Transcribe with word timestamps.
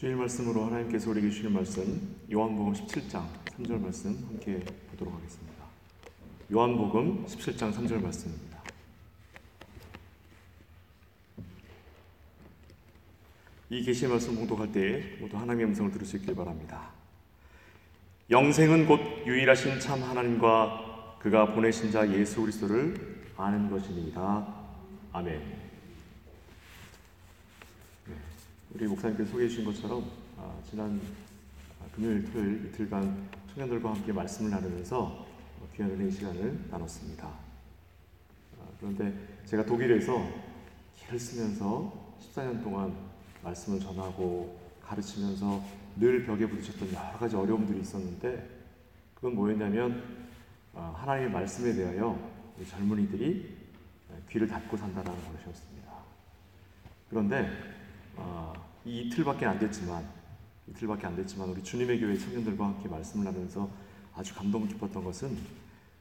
주일 0.00 0.16
말씀으로 0.16 0.64
하나님께서 0.64 1.10
우리에게 1.10 1.28
주시는 1.28 1.52
말씀 1.52 2.16
요한복음 2.32 2.72
17장 2.72 3.22
3절 3.58 3.78
말씀 3.82 4.16
함께 4.28 4.58
보도록 4.90 5.12
하겠습니다. 5.12 5.62
요한복음 6.50 7.26
17장 7.26 7.70
3절 7.70 8.00
말씀입니다. 8.00 8.62
이 13.68 13.82
계시의 13.82 14.10
말씀 14.10 14.36
봉독할 14.36 14.72
때 14.72 15.18
모두 15.20 15.36
하나님의 15.36 15.66
음성을 15.66 15.90
들을 15.90 16.06
수 16.06 16.16
있길 16.16 16.34
바랍니다. 16.34 16.92
영생은 18.30 18.86
곧 18.86 19.00
유일하신 19.26 19.80
참 19.80 20.02
하나님과 20.02 21.18
그가 21.18 21.52
보내신 21.52 21.90
자 21.90 22.10
예수 22.10 22.40
그리스도를 22.40 23.26
아는 23.36 23.68
것이니이다. 23.70 24.46
아멘. 25.12 25.60
네, 28.06 28.14
우리 28.72 28.86
목사님께서 28.86 29.30
소개해 29.32 29.48
주신 29.48 29.64
것처럼 29.64 30.04
아, 30.38 30.54
지난 30.68 31.00
아, 31.80 31.84
금요일, 31.92 32.24
토요일 32.30 32.66
이틀간 32.66 33.28
청년들과 33.52 33.94
함께 33.94 34.12
말씀을 34.12 34.50
나누면서 34.50 35.02
어, 35.02 35.68
귀한 35.74 35.90
은혜의 35.90 36.12
시간을 36.12 36.66
나눴습니다. 36.70 37.26
아, 37.26 38.64
그런데 38.78 39.12
제가 39.44 39.64
독일에서 39.64 40.24
길을 40.94 41.18
쓰면서 41.18 42.14
14년 42.20 42.62
동안 42.62 42.94
말씀을 43.42 43.80
전하고 43.80 44.60
가르치면서 44.82 45.64
늘 45.96 46.24
벽에 46.24 46.46
부딪혔던 46.46 46.94
여러 46.94 47.18
가지 47.18 47.34
어려움들이 47.34 47.80
있었는데 47.80 48.48
그건 49.16 49.34
뭐였냐면 49.34 50.28
아, 50.74 50.94
하나님의 50.96 51.32
말씀에 51.32 51.74
대하여 51.74 52.16
젊은이들이 52.68 53.56
귀를 54.28 54.46
닫고 54.46 54.76
산다는 54.76 55.12
것이었습니다. 55.12 55.90
그런데 57.08 57.79
아, 58.16 58.52
이 58.84 59.02
이틀밖에 59.02 59.46
안 59.46 59.58
됐지만 59.58 60.06
이틀밖에 60.68 61.06
안 61.06 61.16
됐지만 61.16 61.48
우리 61.48 61.62
주님의 61.62 62.00
교회 62.00 62.16
청년들과 62.16 62.64
함께 62.64 62.88
말씀을 62.88 63.26
하면서 63.26 63.68
아주 64.14 64.34
감동 64.34 64.66
깊었던 64.66 65.02
것은 65.02 65.36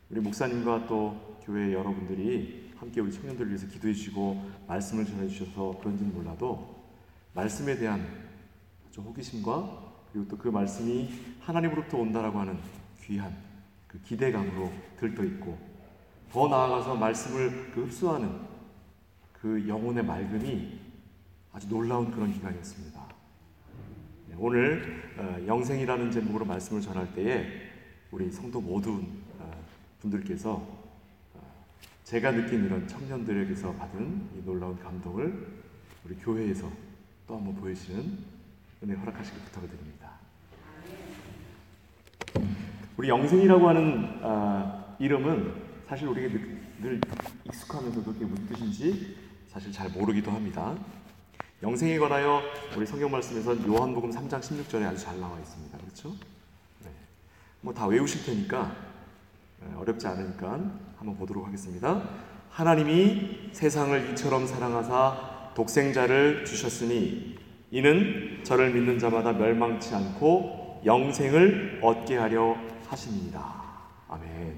우리 0.09 0.19
목사님과 0.19 0.87
또 0.87 1.37
교회 1.43 1.73
여러분들이 1.73 2.71
함께 2.77 3.01
우리 3.01 3.11
청년들을 3.11 3.49
위해서 3.49 3.67
기도해 3.67 3.93
주시고 3.93 4.51
말씀을 4.67 5.05
전해 5.05 5.27
주셔서 5.27 5.77
그런지는 5.79 6.13
몰라도 6.13 6.83
말씀에 7.33 7.77
대한 7.77 8.05
아주 8.87 9.01
호기심과 9.01 9.89
그리고 10.11 10.27
또 10.27 10.37
그 10.37 10.49
말씀이 10.49 11.09
하나님으로부터 11.41 11.97
온다라고 11.97 12.39
하는 12.39 12.57
귀한 13.03 13.35
그 13.87 14.01
기대감으로 14.01 14.71
들떠 14.97 15.23
있고 15.23 15.57
더 16.31 16.47
나아가서 16.47 16.95
말씀을 16.95 17.71
그 17.71 17.83
흡수하는 17.83 18.39
그 19.33 19.67
영혼의 19.67 20.03
맑음이 20.03 20.79
아주 21.51 21.67
놀라운 21.67 22.11
그런 22.11 22.31
기간이었습니다. 22.31 23.01
네, 24.27 24.35
오늘 24.37 25.13
어, 25.17 25.45
영생이라는 25.47 26.11
제목으로 26.11 26.45
말씀을 26.45 26.81
전할 26.81 27.13
때에 27.13 27.45
우리 28.11 28.31
성도 28.31 28.61
모든 28.61 29.07
어, 29.39 29.51
분들께서 30.01 30.53
어, 31.33 31.65
제가 32.03 32.31
느낀 32.31 32.65
이런 32.65 32.87
청년들에게서 32.87 33.73
받은 33.73 34.29
이 34.37 34.45
놀라운 34.45 34.77
감동을 34.79 35.47
우리 36.05 36.15
교회에서 36.15 36.71
또 37.27 37.37
한번 37.37 37.55
보여주시는 37.55 38.17
은혜 38.83 38.95
허락하시길 38.95 39.41
부탁을 39.45 39.69
드립니다. 39.69 40.09
우리 42.95 43.09
영생이라고 43.09 43.67
하는 43.67 44.19
아, 44.23 44.95
이름은 44.99 45.53
사실 45.87 46.07
우리에게 46.07 46.33
늘, 46.33 46.61
늘 46.81 47.01
익숙하면서도 47.45 48.13
그게 48.13 48.25
무슨 48.25 48.45
뜻인지 48.47 49.17
사실 49.47 49.71
잘 49.71 49.89
모르기도 49.89 50.31
합니다. 50.31 50.75
영생에 51.61 51.99
관하여 51.99 52.41
우리 52.77 52.85
성경 52.85 53.11
말씀에서 53.11 53.53
요한복음 53.67 54.11
3장 54.11 54.39
16절에 54.39 54.85
아주 54.85 55.03
잘 55.03 55.19
나와 55.19 55.37
있습니다. 55.39 55.77
그렇죠? 55.77 56.15
네. 56.85 56.89
뭐다 57.59 57.85
외우실 57.87 58.25
테니까 58.25 58.73
네, 59.59 59.75
어렵지 59.75 60.07
않으니까 60.07 60.51
한번 60.97 61.17
보도록 61.17 61.45
하겠습니다. 61.45 62.01
하나님이 62.49 63.49
세상을 63.51 64.11
이처럼 64.11 64.47
사랑하사 64.47 65.51
독생자를 65.53 66.45
주셨으니 66.45 67.37
이는 67.71 68.41
저를 68.45 68.73
믿는 68.73 68.97
자마다 68.97 69.33
멸망치 69.33 69.93
않고 69.93 70.81
영생을 70.85 71.81
얻게 71.83 72.15
하려 72.15 72.55
하십니다. 72.87 73.63
아멘. 74.07 74.57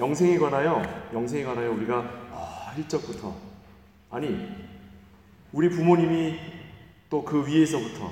영생에 0.00 0.36
관하여 0.36 0.82
영생에 1.12 1.44
관하여 1.44 1.70
우리가 1.70 1.98
어, 2.32 2.72
일적부터 2.76 3.36
아니 4.10 4.63
우리 5.54 5.68
부모님이 5.68 6.36
또 7.08 7.24
그 7.24 7.46
위에서부터 7.46 8.10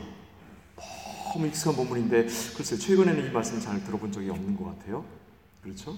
너무 1.34 1.46
익숙한 1.48 1.74
본문인데 1.74 2.26
글쎄 2.56 2.76
최근에는 2.76 3.26
이 3.26 3.30
말씀 3.32 3.58
잘 3.58 3.82
들어본 3.82 4.12
적이 4.12 4.30
없는 4.30 4.56
것 4.56 4.66
같아요. 4.66 5.04
그렇죠? 5.60 5.96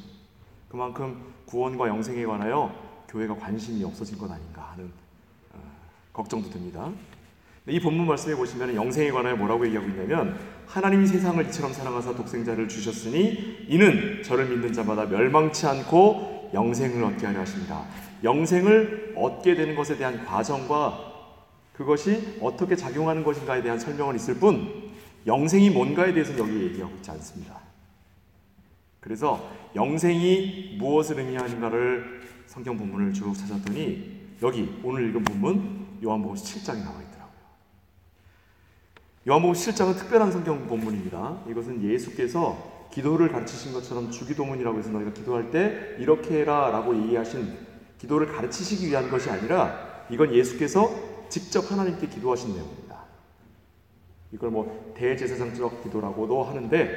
그만큼 0.71 1.35
구원과 1.45 1.89
영생에 1.89 2.25
관하여 2.25 2.75
교회가 3.09 3.37
관심이 3.37 3.85
없어진 3.85 4.17
것 4.17 4.31
아닌가 4.31 4.71
하는 4.73 4.91
어, 5.53 5.59
걱정도 6.15 6.49
듭니다. 6.49 6.91
이 7.69 7.79
본문 7.79 8.07
말씀에 8.07 8.35
보시면 8.37 8.75
영생에 8.75 9.11
관하여 9.11 9.37
뭐라고 9.37 9.67
얘기하고 9.67 9.87
있냐면 9.89 10.39
하나님이 10.67 11.07
세상을 11.07 11.47
이처럼 11.49 11.75
사랑하사 11.75 12.15
독생자를 12.15 12.69
주셨으니 12.69 13.67
이는 13.69 14.23
저를 14.23 14.49
믿는 14.49 14.73
자마다 14.73 15.05
멸망치 15.05 15.67
않고 15.67 16.53
영생을 16.55 17.05
얻게 17.05 17.27
하려 17.27 17.41
하십니다. 17.41 17.85
영생을 18.23 19.13
얻게 19.17 19.55
되는 19.55 19.77
것에 19.77 19.99
대한 19.99 20.25
과정과 20.25 21.04
그것이 21.75 22.39
어떻게 22.41 22.77
작용하는 22.77 23.23
것인가에 23.23 23.63
대한 23.63 23.79
설명은 23.79 24.17
있을 24.17 24.35
뿐 24.37 24.93
영생이 25.27 25.71
뭔가에 25.71 26.13
대해서는 26.13 26.39
여기 26.41 26.65
얘기하고 26.65 26.95
있지 26.97 27.11
않습니다. 27.11 27.59
그래서 29.01 29.51
영생이 29.75 30.77
무엇을 30.79 31.19
의미하는가를 31.19 32.23
성경 32.47 32.79
본문을 32.79 33.13
쭉 33.13 33.35
찾았더니 33.35 34.15
여기 34.43 34.81
오늘 34.83 35.09
읽은 35.09 35.25
본문 35.25 35.87
요한복음 36.03 36.37
7장에 36.37 36.85
나와 36.85 37.01
있더라고요. 37.03 37.35
요한복음 39.29 39.55
7장은 39.55 39.99
특별한 39.99 40.31
성경 40.31 40.67
본문입니다. 40.67 41.43
이것은 41.49 41.83
예수께서 41.83 42.89
기도를 42.93 43.33
가르치신 43.33 43.73
것처럼 43.73 44.11
주기도문이라고 44.11 44.79
해서 44.79 44.91
너희가 44.91 45.13
기도할 45.13 45.51
때 45.51 45.97
이렇게 45.99 46.41
해라 46.41 46.71
라고 46.71 46.97
얘기하신 46.97 47.53
기도를 47.99 48.29
가르치시기 48.29 48.87
위한 48.89 49.11
것이 49.11 49.29
아니라 49.31 50.07
이건 50.11 50.33
예수께서 50.33 51.14
직접 51.35 51.69
하나님께 51.69 52.07
기도하신 52.07 52.55
내용입니다. 52.55 52.97
이걸 54.31 54.51
뭐 54.51 54.95
대제사장적 54.97 55.83
기도라고도 55.83 56.45
하는데 56.45 56.89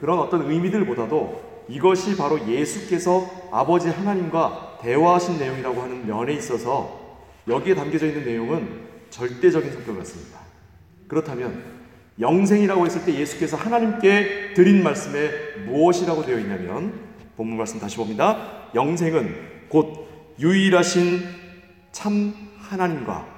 그런 0.00 0.18
어떤 0.18 0.50
의미들보다도 0.50 1.66
이것이 1.68 2.16
바로 2.16 2.44
예수께서 2.48 3.30
아버지 3.52 3.88
하나님과 3.88 4.78
대화하신 4.82 5.38
내용이라고 5.38 5.80
하는 5.80 6.04
면에 6.08 6.32
있어서 6.32 7.20
여기에 7.46 7.76
담겨져 7.76 8.08
있는 8.08 8.24
내용은 8.24 8.88
절대적인 9.10 9.70
성격을 9.70 9.98
갖습니다. 9.98 10.40
그렇다면 11.06 11.62
영생이라고 12.18 12.84
했을 12.84 13.04
때 13.04 13.14
예수께서 13.14 13.56
하나님께 13.56 14.54
드린 14.54 14.82
말씀에 14.82 15.30
무엇이라고 15.66 16.26
되어 16.26 16.40
있냐면 16.40 16.98
본문 17.36 17.56
말씀 17.56 17.78
다시 17.78 17.96
봅니다. 17.96 18.72
영생은 18.74 19.68
곧 19.68 20.34
유일하신 20.40 21.22
참 21.92 22.34
하나님과 22.58 23.37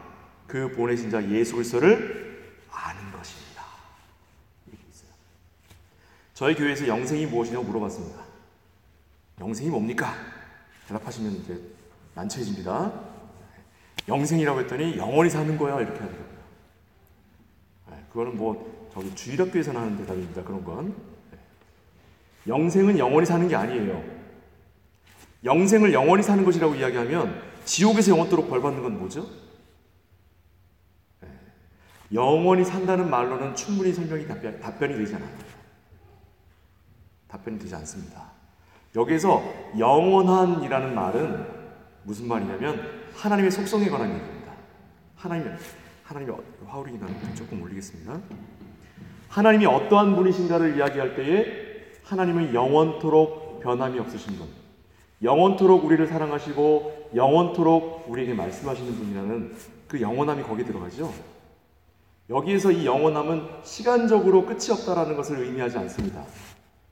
그 0.50 0.68
보내신 0.72 1.10
자 1.10 1.22
예수 1.30 1.54
그리스도를 1.54 2.56
아는 2.72 3.12
것입니다. 3.12 3.62
저희 6.34 6.56
교회에서 6.56 6.88
영생이 6.88 7.26
무엇이냐고 7.26 7.64
물어봤습니다. 7.66 8.20
영생이 9.40 9.70
뭡니까? 9.70 10.12
대답하시면 10.88 11.32
이제 11.36 11.60
난처해집니다. 12.16 12.92
영생이라고 14.08 14.60
했더니 14.62 14.96
영원히 14.96 15.30
사는 15.30 15.56
거야 15.56 15.80
이렇게 15.80 16.00
하더라고요. 16.00 16.40
그거는 18.08 18.36
뭐 18.36 18.90
저기 18.92 19.14
주일학교에서 19.14 19.72
나는 19.72 19.98
대답입니다. 19.98 20.42
그런 20.42 20.64
건 20.64 20.96
영생은 22.48 22.98
영원히 22.98 23.24
사는 23.24 23.46
게 23.46 23.54
아니에요. 23.54 24.02
영생을 25.44 25.92
영원히 25.92 26.24
사는 26.24 26.44
것이라고 26.44 26.74
이야기하면 26.74 27.40
지옥에서 27.64 28.10
영원토록 28.10 28.50
벌 28.50 28.60
받는 28.60 28.82
건 28.82 28.98
뭐죠? 28.98 29.49
영원히 32.12 32.64
산다는 32.64 33.08
말로는 33.08 33.54
충분히 33.54 33.92
설명이 33.92 34.26
답변, 34.26 34.58
답변이 34.60 34.96
되지 34.96 35.14
않아요. 35.14 35.30
답변이 37.28 37.58
되지 37.58 37.74
않습니다. 37.76 38.30
여기에서 38.96 39.42
영원한이라는 39.78 40.94
말은 40.94 41.46
무슨 42.02 42.26
말이냐면 42.26 43.04
하나님의 43.14 43.50
속성에 43.50 43.88
관한 43.88 44.12
얘기입니다. 44.14 44.52
하나님 45.14 45.54
하나님의 46.04 46.36
화우링이 46.66 46.98
나는 46.98 47.34
조금 47.36 47.62
올리겠습니다. 47.62 48.18
하나님이 49.28 49.66
어떠한 49.66 50.16
분이신가를 50.16 50.76
이야기할 50.76 51.14
때에 51.14 51.70
하나님은 52.02 52.52
영원토록 52.52 53.60
변함이 53.60 54.00
없으신 54.00 54.36
분, 54.36 54.48
영원토록 55.22 55.84
우리를 55.84 56.04
사랑하시고 56.08 57.10
영원토록 57.14 58.06
우리에게 58.08 58.34
말씀하시는 58.34 58.92
분이라는 58.92 59.56
그 59.86 60.00
영원함이 60.00 60.42
거기 60.42 60.64
들어가죠. 60.64 61.12
여기에서 62.30 62.70
이 62.70 62.86
영원함은 62.86 63.42
시간적으로 63.64 64.46
끝이 64.46 64.70
없다라는 64.70 65.16
것을 65.16 65.40
의미하지 65.40 65.78
않습니다. 65.78 66.24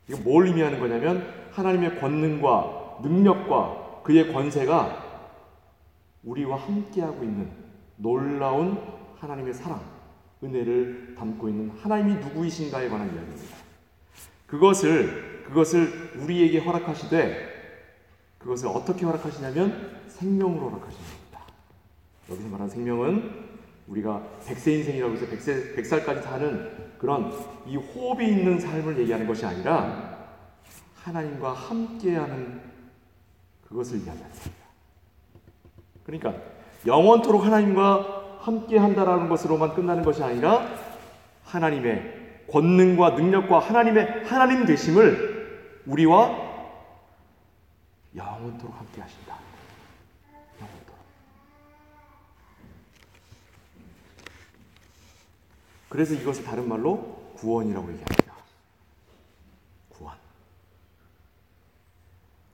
이거 0.08 0.19
뭘 0.23 0.46
의미하는 0.46 0.81
거냐면 0.81 1.32
하나님의 1.52 2.00
권능과 2.00 2.99
능력과 3.02 4.02
그의 4.02 4.32
권세가 4.32 5.06
우리와 6.25 6.56
함께하고 6.58 7.23
있는 7.23 7.50
놀라운 7.96 8.82
하나님의 9.19 9.55
사랑, 9.55 9.81
은혜를 10.43 11.14
담고 11.17 11.49
있는 11.49 11.70
하나님이 11.70 12.14
누구이신가에 12.14 12.88
관한 12.88 13.06
이야기입니다. 13.14 13.56
그것을 14.46 15.44
그것을 15.46 16.14
우리에게 16.17 16.58
허락하시되 16.58 17.58
그것을 18.38 18.69
어떻게 18.69 19.05
허락하시냐면 19.05 20.00
생명으로 20.08 20.70
허락하시는 20.70 21.05
겁니다. 21.05 21.40
여기서 22.31 22.49
말하는 22.49 22.70
생명은 22.70 23.47
우리가 23.88 24.23
백세 24.46 24.75
인생이라고 24.75 25.14
해서 25.14 25.26
백세, 25.26 25.75
백살까지 25.75 26.23
사는 26.23 26.88
그런 26.99 27.32
이 27.67 27.76
호흡이 27.76 28.29
있는 28.29 28.58
삶을 28.58 28.99
얘기하는 28.99 29.26
것이 29.26 29.46
아니라 29.46 30.19
하나님과 30.96 31.52
함께하는 31.52 32.61
그것을 33.67 33.99
이야기합니다. 33.99 34.44
그러니까 36.05 36.35
영원토록 36.87 37.44
하나님과 37.44 38.38
함께한다라는 38.40 39.29
것으로만 39.29 39.75
끝나는 39.75 40.02
것이 40.02 40.23
아니라 40.23 40.67
하나님의 41.44 42.46
권능과 42.50 43.11
능력과 43.11 43.58
하나님의 43.58 44.25
하나님 44.25 44.64
되심을 44.64 45.82
우리와 45.87 46.49
영원토록 48.17 48.79
함께 48.79 49.00
하신다. 49.00 49.37
영원토록. 50.61 50.97
그래서 55.88 56.14
이것을 56.14 56.44
다른 56.44 56.69
말로 56.69 57.32
구원이라고 57.37 57.87
얘기합니다. 57.93 58.35
구원. 59.88 60.17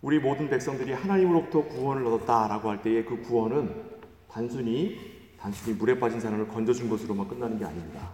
우리 0.02 0.18
모든 0.18 0.48
백성들이 0.48 0.92
하나님으로부터 0.92 1.64
구원을 1.64 2.06
얻었다라고 2.06 2.70
할 2.70 2.82
때의 2.82 3.04
그 3.04 3.22
구원은 3.22 3.94
단순히 4.30 5.14
단순히 5.38 5.76
물에 5.76 5.98
빠진 5.98 6.20
사람을 6.20 6.48
건져준 6.48 6.88
것으로만 6.88 7.28
끝나는 7.28 7.58
게 7.58 7.64
아닙니다. 7.64 8.12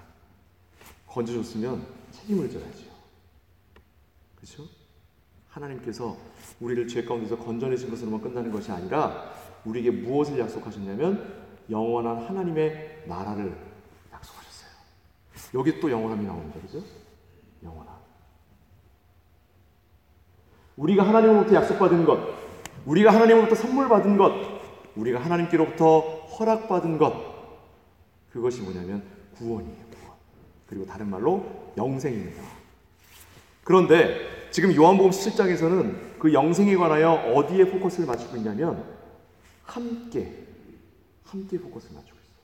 건져줬으면 1.07 1.87
책임을 2.11 2.51
져야죠. 2.51 2.91
그렇죠? 4.35 4.65
하나님께서 5.49 6.17
우리를 6.61 6.89
죄 6.89 7.05
가운데서 7.05 7.39
건져내신 7.39 7.91
것으로만 7.91 8.21
끝나는 8.21 8.51
것이 8.51 8.73
아니라 8.73 9.33
우리에게 9.65 9.91
무엇을 9.91 10.39
약속하셨냐면 10.39 11.41
영원한 11.71 12.19
하나님의 12.25 13.05
나라를. 13.07 13.70
여기 15.55 15.81
또 15.81 15.91
영원함이 15.91 16.27
나옵니다. 16.27 16.61
그죠? 16.61 16.83
영원함. 17.63 17.95
우리가 20.77 21.07
하나님으로부터 21.07 21.55
약속받은 21.55 22.05
것, 22.05 22.19
우리가 22.87 23.13
하나님으로부터 23.13 23.55
선물 23.55 23.89
받은 23.89 24.17
것, 24.17 24.33
우리가 24.97 25.21
하나님께로부터 25.21 26.01
허락받은 26.39 26.99
것, 26.99 27.13
그것이 28.31 28.63
뭐냐면 28.63 29.03
구원이에요. 29.37 29.77
구원. 29.91 30.17
그리고 30.67 30.87
다른 30.87 31.11
말로 31.11 31.73
영생입니다. 31.77 32.43
그런데 33.65 34.51
지금 34.51 34.75
요한복음 34.75 35.11
17장에서는 35.11 36.19
그 36.19 36.33
영생에 36.33 36.77
관하여 36.77 37.13
어디에 37.13 37.71
포커스를 37.71 38.07
맞추고 38.07 38.37
있냐면 38.37 38.85
함께 39.65 40.47
함께 41.25 41.59
포커스를 41.59 41.95
맞추고 41.97 42.19
있어요. 42.19 42.37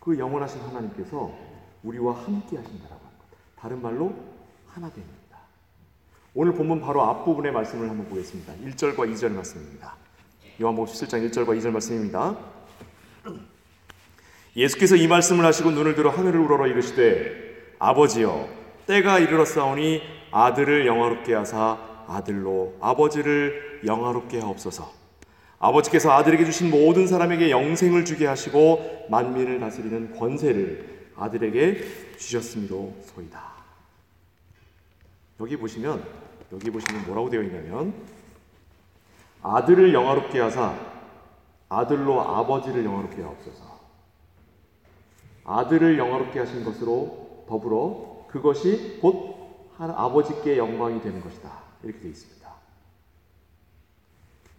그 0.00 0.18
영원하신 0.18 0.60
하나님께서 0.62 1.55
우리와 1.82 2.14
함께 2.14 2.56
하신다라고 2.56 3.00
하는 3.04 3.18
것. 3.18 3.24
다른 3.56 3.82
말로 3.82 4.14
하나 4.68 4.90
됩니다. 4.90 5.16
오늘 6.34 6.52
본문 6.52 6.80
바로 6.80 7.02
앞부분의 7.02 7.52
말씀을 7.52 7.88
한번 7.88 8.08
보겠습니다. 8.08 8.52
1절과 8.54 9.10
2절 9.12 9.30
말씀입니다. 9.32 9.96
요한복음 10.60 10.92
17장 10.92 11.30
1절과 11.30 11.58
2절 11.58 11.70
말씀입니다. 11.70 12.36
예수께서 14.56 14.96
이 14.96 15.06
말씀을 15.06 15.44
하시고 15.44 15.70
눈을 15.70 15.94
들어 15.94 16.10
하늘을 16.10 16.40
우러러 16.40 16.66
이르시되 16.66 17.74
아버지여 17.78 18.48
때가 18.86 19.18
이르렀사오니 19.18 20.00
아들을 20.30 20.86
영화롭게 20.86 21.34
하사 21.34 21.78
아들로 22.06 22.76
아버지를 22.80 23.82
영화롭게 23.84 24.40
하옵소서. 24.40 24.92
아버지께서 25.58 26.12
아들에게 26.12 26.44
주신 26.44 26.70
모든 26.70 27.06
사람에게 27.06 27.50
영생을 27.50 28.04
주게 28.04 28.26
하시고 28.26 29.06
만민을 29.10 29.60
다스리는 29.60 30.16
권세를 30.16 30.95
아들에게 31.16 32.16
주셨음이로소이다. 32.16 33.56
여기 35.40 35.56
보시면 35.56 36.04
여기 36.52 36.70
보시면 36.70 37.06
뭐라고 37.06 37.28
되어 37.30 37.42
있냐면 37.42 37.94
아들을 39.42 39.92
영화롭게 39.92 40.40
하사 40.40 40.78
아들로 41.68 42.20
아버지를 42.20 42.84
영화롭게 42.84 43.22
하옵소서. 43.22 43.76
아들을 45.44 45.98
영화롭게 45.98 46.38
하신 46.38 46.64
것으로 46.64 47.44
더불어 47.48 48.26
그것이 48.28 48.98
곧 49.00 49.70
아버지께 49.78 50.58
영광이 50.58 51.00
되는 51.00 51.20
것이다. 51.20 51.50
이렇게 51.82 52.00
되어 52.00 52.10
있습니다. 52.10 52.36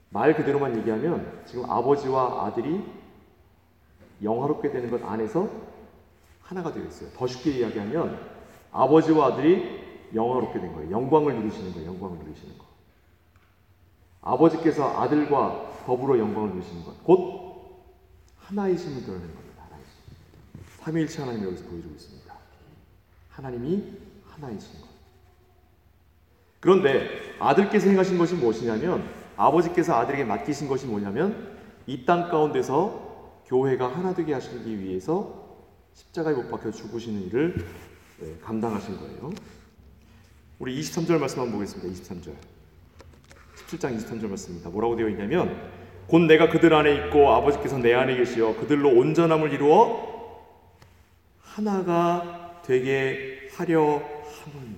말 0.10 0.36
그대로만 0.36 0.78
얘기하면 0.78 1.44
지금 1.46 1.70
아버지와 1.70 2.46
아들이 2.46 2.82
영화롭게 4.24 4.72
되는 4.72 4.90
것 4.90 5.04
안에서 5.04 5.50
하나가 6.48 6.72
되어 6.72 6.86
있어요. 6.86 7.10
더 7.12 7.28
쉽게 7.28 7.52
이야기하면 7.60 8.18
아버지와 8.72 9.28
아들이 9.34 9.82
영화롭게 10.14 10.60
된 10.62 10.74
거예요. 10.74 10.92
영광을 10.92 11.36
누리시는 11.36 11.74
거예요. 11.74 11.90
영광을 11.90 12.18
누리시는 12.20 12.58
거. 12.58 12.66
아버지께서 14.22 14.98
아들과 15.02 15.72
더불어 15.86 16.18
영광을 16.18 16.52
누리시는 16.52 16.86
것. 16.86 17.04
곧 17.04 17.84
하나이심을 18.40 19.04
드러내는 19.04 19.36
겁니다. 19.36 19.64
하나이심. 19.70 19.94
삼위일체 20.80 21.22
하나님 21.22 21.44
여기서 21.46 21.66
보여주고 21.66 21.94
있습니다. 21.96 22.34
하나님이 23.30 23.84
하나이신 24.30 24.82
것. 24.82 24.88
그런데 26.62 27.10
아들께서 27.40 27.90
행하신 27.90 28.18
것이 28.18 28.36
무엇이냐면 28.36 29.08
아버지께서 29.36 29.96
아들에게 29.96 30.24
맡기신 30.24 30.68
것이 30.70 30.88
뭐냐면 30.88 31.58
이 31.88 32.06
땅 32.06 32.30
가운데서 32.30 33.42
교회가 33.46 33.88
하나 33.96 34.14
되게 34.14 34.34
하시기 34.34 34.80
위해서 34.82 35.47
십자가에 35.98 36.36
못 36.36 36.48
박혀 36.52 36.70
죽으시는 36.70 37.24
일을 37.24 37.56
네, 38.20 38.38
감당하신 38.44 38.98
거예요. 39.00 39.32
우리 40.60 40.80
23절 40.80 41.18
말씀 41.18 41.40
한번 41.40 41.54
보겠습니다. 41.54 41.90
23절. 41.92 42.36
17장 43.56 43.98
23절 43.98 44.28
말씀입니다. 44.28 44.70
뭐라고 44.70 44.96
되어 44.96 45.10
있냐면 45.10 45.72
곧 46.06 46.20
내가 46.20 46.50
그들 46.50 46.72
안에 46.76 46.94
있고 46.94 47.32
아버지께서 47.32 47.80
내 47.80 47.96
안에 47.96 48.16
계시어 48.16 48.56
그들로 48.58 48.90
온전함을 48.90 49.52
이루어 49.52 50.46
하나가 51.42 52.62
되게 52.64 53.50
하려 53.56 53.82
함은 53.90 54.78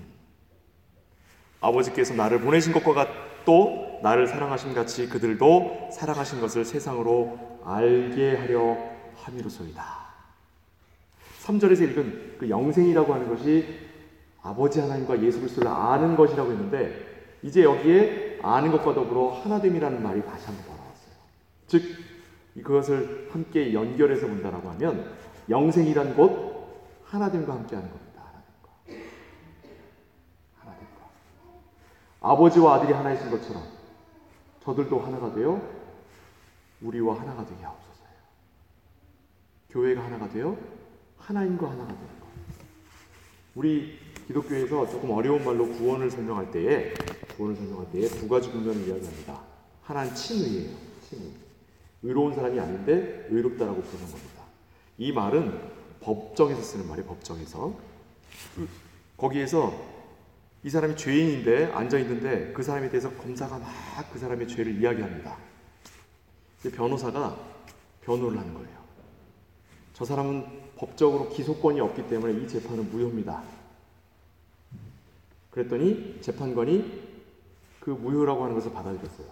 아버지께서 1.60 2.14
나를 2.14 2.40
보내신 2.40 2.72
것과 2.72 3.44
또 3.44 4.00
나를 4.02 4.26
사랑하신 4.26 4.74
같이 4.74 5.10
그들도 5.10 5.90
사랑하신 5.92 6.40
것을 6.40 6.64
세상으로 6.64 7.60
알게 7.66 8.38
하려 8.38 8.78
함이로소이다. 9.16 10.09
3절에서 11.50 11.82
읽은 11.89 12.36
그 12.38 12.50
영생이라고 12.50 13.13
하는 13.13 13.27
것이 13.27 13.65
아버지 14.41 14.79
하나님과 14.79 15.22
예수 15.24 15.39
그리스도를 15.39 15.68
아는 15.70 16.15
것이라고 16.15 16.51
했는데 16.51 17.38
이제 17.41 17.63
여기에 17.63 18.39
아는 18.44 18.72
것과 18.72 18.94
더불어 18.94 19.32
하나됨이라는 19.41 20.03
말이 20.03 20.24
다시 20.24 20.46
한번 20.46 20.65
나왔어요. 20.68 21.13
즉 21.68 21.84
그것을 22.56 23.29
함께 23.32 23.74
연결해서 23.74 24.27
본다라고 24.27 24.70
하면 24.72 25.12
영생이란 25.50 26.15
곧 26.15 26.84
하나됨과 27.06 27.53
함께하는 27.53 27.89
겁니다. 27.89 28.10
아버지와 32.22 32.75
아들이 32.75 32.91
하나이신 32.91 33.32
것처럼 33.32 33.63
저들도 34.62 35.00
하나가 35.00 35.34
되어 35.34 35.62
우리와 36.82 37.20
하나가 37.20 37.46
되게 37.46 37.63
하옵소서요. 37.63 38.10
교회가 39.70 40.03
하나가 40.03 40.27
되어 40.29 40.58
하나님과 41.20 41.70
하나가 41.70 41.88
되는 41.88 42.20
것. 42.20 42.28
우리 43.56 44.00
기독교에서 44.28 44.88
조금 44.90 45.12
어려운 45.12 45.44
말로 45.44 45.68
구원을 45.68 46.10
설명할 46.10 46.52
때에 46.52 46.94
구원을 47.36 47.56
설명할 47.56 47.92
때에 47.92 48.08
두 48.08 48.28
가지 48.28 48.50
국면을 48.50 48.88
이야기합니다. 48.88 49.42
하나는 49.82 50.14
친의예요. 50.14 50.76
친의. 51.10 51.32
의로운 52.04 52.34
사람이 52.34 52.60
아닌데 52.60 53.28
의롭다라고 53.30 53.82
부르는 53.82 54.12
겁니다. 54.12 54.44
이 54.98 55.12
말은 55.12 55.60
법정에서 56.02 56.62
쓰는 56.62 56.88
말이에요. 56.88 57.08
법정에서 57.08 57.78
거기에서 59.18 59.90
이 60.64 60.70
사람이 60.70 60.96
죄인인데 60.96 61.72
앉아 61.74 62.00
있는데 62.00 62.52
그 62.54 62.64
사람에 62.64 62.90
대해서 62.90 63.12
검사가 63.12 63.58
막 63.58 63.70
그 64.12 64.18
사람의 64.18 64.48
죄를 64.48 64.80
이야기합니다. 64.80 65.38
변호사가 66.74 67.38
변호를 68.02 68.38
하는 68.40 68.54
거예요. 68.54 68.80
저 69.94 70.06
사람은 70.06 70.46
법적으로 70.80 71.28
기소권이 71.30 71.82
없기 71.82 72.08
때문에 72.08 72.42
이 72.42 72.48
재판은 72.48 72.90
무효입니다. 72.90 73.44
그랬더니 75.52 76.20
재판관이 76.22 77.10
그 77.82 77.90
무효라고 77.90 78.44
하는 78.44 78.56
것을 78.56 78.72
받아들였어요. 78.72 79.28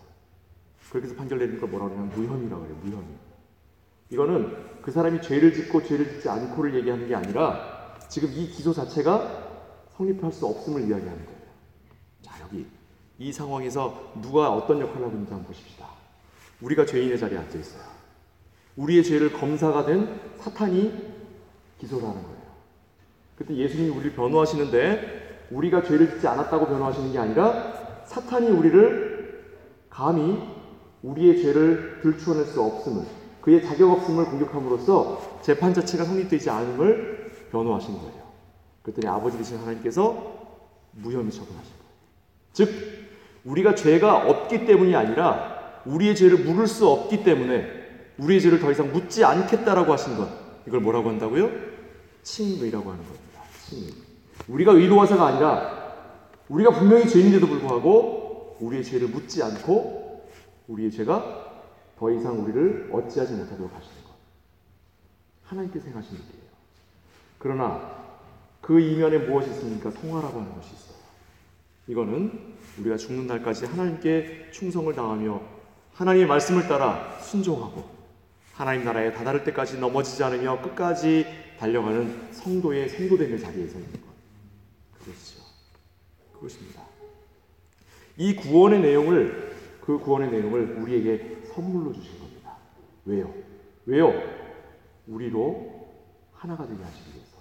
그렇게 0.90 1.08
해서 1.08 1.16
판결 1.16 1.40
내린 1.40 1.58
걸 1.58 1.70
뭐라고 1.70 1.92
하냐면 1.92 2.10
무혐의라고 2.14 2.62
그래요. 2.64 2.78
무혐의. 2.84 3.08
이거는 4.10 4.82
그 4.82 4.92
사람이 4.92 5.22
죄를 5.22 5.54
짓고 5.54 5.84
죄를 5.84 6.10
짓지 6.10 6.28
않고를 6.30 6.76
얘기하는 6.76 7.08
게 7.08 7.16
아니라 7.16 7.96
지금 8.10 8.30
이 8.34 8.50
기소 8.50 8.74
자체가 8.74 9.48
성립할 9.96 10.32
수 10.34 10.46
없음을 10.46 10.82
이야기하는 10.82 11.26
거예요. 11.26 11.42
자, 12.22 12.42
여기 12.42 12.66
이 13.20 13.32
상황에서 13.32 14.14
누가 14.22 14.52
어떤 14.52 14.82
역할을 14.82 15.02
하고 15.02 15.12
있는지 15.12 15.32
한번 15.32 15.48
보십시다. 15.48 15.88
우리가 16.62 16.86
죄인의 16.86 17.18
자리에 17.18 17.38
앉아 17.38 17.58
있어요. 17.58 17.84
우리의 18.76 19.04
죄를 19.04 19.32
검사가 19.32 19.86
된 19.86 20.20
사탄이 20.38 21.17
기소를 21.80 22.08
하는 22.08 22.22
거예요. 22.22 22.38
그때 23.38 23.56
예수님이 23.56 23.90
우리를 23.90 24.14
변호하시는데 24.14 25.48
우리가 25.52 25.84
죄를 25.84 26.10
짓지 26.12 26.28
않았다고 26.28 26.68
변호하시는 26.68 27.12
게 27.12 27.20
아니라 27.20 28.04
사탄이 28.06 28.50
우리를 28.50 29.44
감히 29.90 30.40
우리의 31.04 31.42
죄를 31.42 32.00
들추어낼 32.02 32.46
수 32.46 32.62
없음을 32.62 33.06
그의 33.42 33.64
자격 33.64 33.92
없음을 33.92 34.26
공격함으로써 34.26 35.40
재판 35.42 35.74
자체가 35.74 36.04
성립되지 36.04 36.50
않음을 36.50 37.32
변호하시는 37.52 37.98
거예요. 37.98 38.28
그랬더니 38.82 39.08
아버지 39.08 39.38
되신 39.38 39.58
하나님께서 39.60 40.36
무혐의 40.92 41.32
처분하신 41.32 41.72
거예요. 41.72 41.88
즉 42.54 42.70
우리가 43.46 43.76
죄가 43.76 44.28
없기 44.30 44.66
때문이 44.66 44.96
아니라 44.96 45.82
우리의 45.86 46.16
죄를 46.16 46.40
물을 46.40 46.68
수 46.68 46.90
없기 46.90 47.24
때문에 47.24 47.66
우리의 48.18 48.42
죄를 48.42 48.60
더 48.60 48.72
이상 48.72 48.92
묻지 48.92 49.24
않겠다라고 49.24 49.94
하신 49.94 50.18
것 50.18 50.47
이걸 50.68 50.82
뭐라고 50.82 51.10
한다고요? 51.10 51.50
칭의라고 52.24 52.92
하는 52.92 53.04
겁니다. 53.04 53.42
칭의. 53.66 53.90
우리가 54.50 54.74
의로워서가 54.74 55.28
아니라 55.28 55.96
우리가 56.50 56.72
분명히 56.72 57.08
죄인인데도 57.08 57.48
불구하고 57.48 58.58
우리의 58.60 58.84
죄를 58.84 59.08
묻지 59.08 59.42
않고 59.42 60.28
우리의 60.68 60.92
죄가 60.92 61.64
더 61.98 62.12
이상 62.12 62.44
우리를 62.44 62.90
어찌하지 62.92 63.34
못하도록 63.34 63.74
하시는 63.74 64.04
것. 64.04 64.12
하나님께서 65.46 65.88
행하신 65.88 66.16
일이에요. 66.16 66.52
그러나 67.40 68.06
그 68.62 68.80
이면에 68.80 69.18
무엇이 69.20 69.50
있습니까? 69.52 69.90
통화라고 69.90 70.40
하는 70.40 70.54
것이 70.54 70.74
있어요. 70.74 70.98
이거는 71.88 72.56
우리가 72.80 72.98
죽는 72.98 73.28
날까지 73.28 73.66
하나님께 73.66 74.50
충성을 74.52 74.94
당하며 74.94 75.42
하나님의 75.94 76.28
말씀을 76.28 76.68
따라 76.68 77.18
순종하고 77.22 77.97
하나님 78.58 78.86
나라에 78.86 79.14
다다를 79.14 79.44
때까지 79.44 79.78
넘어지지 79.78 80.24
않으며 80.24 80.60
끝까지 80.60 81.28
달려가는 81.60 82.34
성도의 82.34 82.90
생도됨의 82.90 83.40
자리에 83.40 83.68
서 83.68 83.78
있는 83.78 83.92
것. 83.92 84.08
그것이죠. 84.98 85.44
그것입니다. 86.34 86.82
이 88.18 88.36
구원의 88.36 88.82
내용을 88.82 89.56
그 89.80 90.00
구원의 90.00 90.32
내용을 90.32 90.80
우리에게 90.82 91.44
선물로 91.54 91.94
주신 91.94 92.18
겁니다. 92.18 92.56
왜요? 93.06 93.32
왜요? 93.86 94.12
우리로 95.06 95.90
하나가 96.34 96.66
되게 96.66 96.84
하시기 96.84 97.12
위해서. 97.14 97.38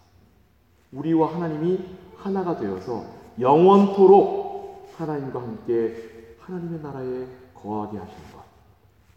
우리와 0.92 1.34
하나님이 1.34 1.80
하나가 2.18 2.58
되어서 2.58 3.06
영원토록 3.40 4.92
하나님과 4.98 5.40
함께 5.40 6.36
하나님의 6.40 6.80
나라에 6.82 7.26
거하게 7.54 7.96
하시는 7.96 8.32
것. 8.32 8.44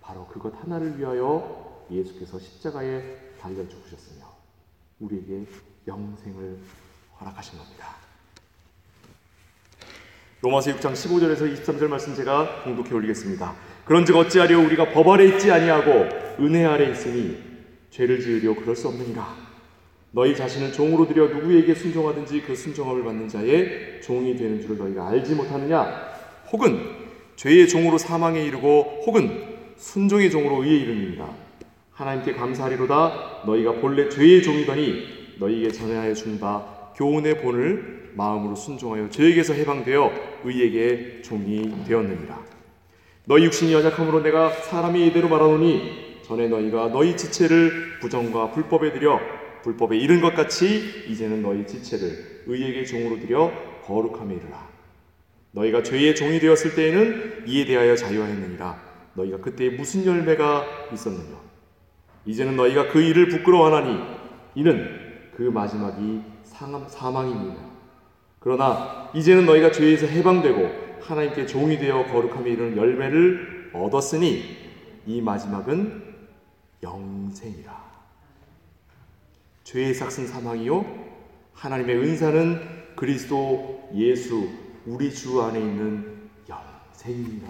바로 0.01 0.25
그것 0.27 0.53
하나를 0.63 0.97
위하여 0.97 1.68
예수께서 1.91 2.39
십자가에 2.39 3.01
달려 3.39 3.67
죽으셨으며 3.67 4.25
우리에게 4.99 5.45
영생을 5.87 6.57
허락하신 7.19 7.57
겁니다. 7.57 7.95
로마서 10.41 10.71
6장 10.71 10.93
15절에서 10.93 11.53
23절 11.53 11.87
말씀 11.87 12.15
제가 12.15 12.63
공독해 12.63 12.93
올리겠습니다. 12.93 13.55
그런즉 13.85 14.15
어찌하려 14.15 14.59
우리가 14.59 14.91
법 14.91 15.09
아래 15.09 15.25
있지 15.25 15.51
아니하고 15.51 15.91
은혜 16.39 16.65
아래 16.65 16.89
있으니 16.91 17.37
죄를 17.89 18.21
지으려 18.21 18.55
그럴 18.55 18.75
수 18.75 18.87
없느니라. 18.87 19.49
너희 20.11 20.35
자신은 20.35 20.71
종으로 20.71 21.07
들여 21.07 21.27
누구에게 21.27 21.75
순종하든지 21.75 22.41
그 22.41 22.55
순종함을 22.55 23.03
받는 23.03 23.27
자의 23.27 24.01
종이 24.01 24.35
되는 24.35 24.61
줄을 24.61 24.77
너희가 24.77 25.09
알지 25.09 25.35
못하느냐? 25.35 26.09
혹은 26.51 26.97
죄의 27.35 27.67
종으로 27.67 27.97
사망에 27.97 28.43
이르고 28.43 29.03
혹은 29.05 29.57
순종의 29.77 30.31
종으로 30.31 30.63
의에 30.63 30.77
이릅니다. 30.77 31.29
하나님께 31.99 32.31
감사하리로다 32.33 33.43
너희가 33.45 33.73
본래 33.73 34.07
죄의 34.07 34.41
종이더니 34.41 35.35
너희에게 35.37 35.69
전하여 35.69 36.13
준 36.13 36.39
바 36.39 36.93
교훈의 36.95 37.41
본을 37.41 38.11
마음으로 38.15 38.55
순종하여 38.55 39.09
죄에게서 39.09 39.53
해방되어 39.53 40.11
의에게 40.45 41.21
종이 41.21 41.83
되었느니라. 41.85 42.39
너희 43.25 43.43
육신이 43.45 43.73
연약함으로 43.73 44.21
내가 44.21 44.49
사람이 44.49 45.07
이대로 45.07 45.27
말하노니 45.27 46.21
전에 46.23 46.47
너희가 46.47 46.87
너희 46.87 47.17
지체를 47.17 47.99
부정과 47.99 48.51
불법에 48.51 48.93
들여 48.93 49.19
불법에 49.63 49.97
이른 49.97 50.21
것 50.21 50.33
같이 50.33 51.05
이제는 51.09 51.41
너희 51.41 51.67
지체를 51.67 52.43
의에게 52.47 52.85
종으로 52.85 53.19
들여 53.19 53.81
거룩함에 53.83 54.35
이르라. 54.35 54.69
너희가 55.51 55.83
죄의 55.83 56.15
종이 56.15 56.39
되었을 56.39 56.75
때에는 56.75 57.43
이에 57.47 57.65
대하여 57.65 57.95
자유하였느니라. 57.97 58.89
너희가 59.15 59.37
그때 59.39 59.69
무슨 59.69 60.05
열매가 60.05 60.91
있었느냐? 60.93 61.48
이제는 62.29 62.55
너희가 62.55 62.89
그 62.89 63.01
일을 63.01 63.27
부끄러워하나니 63.27 63.99
이는 64.53 65.31
그 65.35 65.41
마지막이 65.41 66.21
사망입니다. 66.43 67.59
그러나 68.39 69.09
이제는 69.15 69.47
너희가 69.47 69.71
죄에서 69.71 70.05
해방되고 70.05 70.99
하나님께 71.01 71.47
종이 71.47 71.79
되어 71.79 72.05
거룩함에 72.05 72.51
이르는 72.51 72.77
열매를 72.77 73.71
얻었으니 73.73 74.43
이 75.07 75.21
마지막은 75.21 76.03
영생이라. 76.83 77.89
죄의 79.63 79.95
삭슨 79.95 80.27
사망이요 80.27 80.85
하나님의 81.53 81.95
은사는 81.97 82.95
그리스도 82.95 83.89
예수 83.95 84.47
우리 84.85 85.11
주 85.11 85.41
안에 85.41 85.59
있는 85.59 86.29
영생이라. 86.47 87.47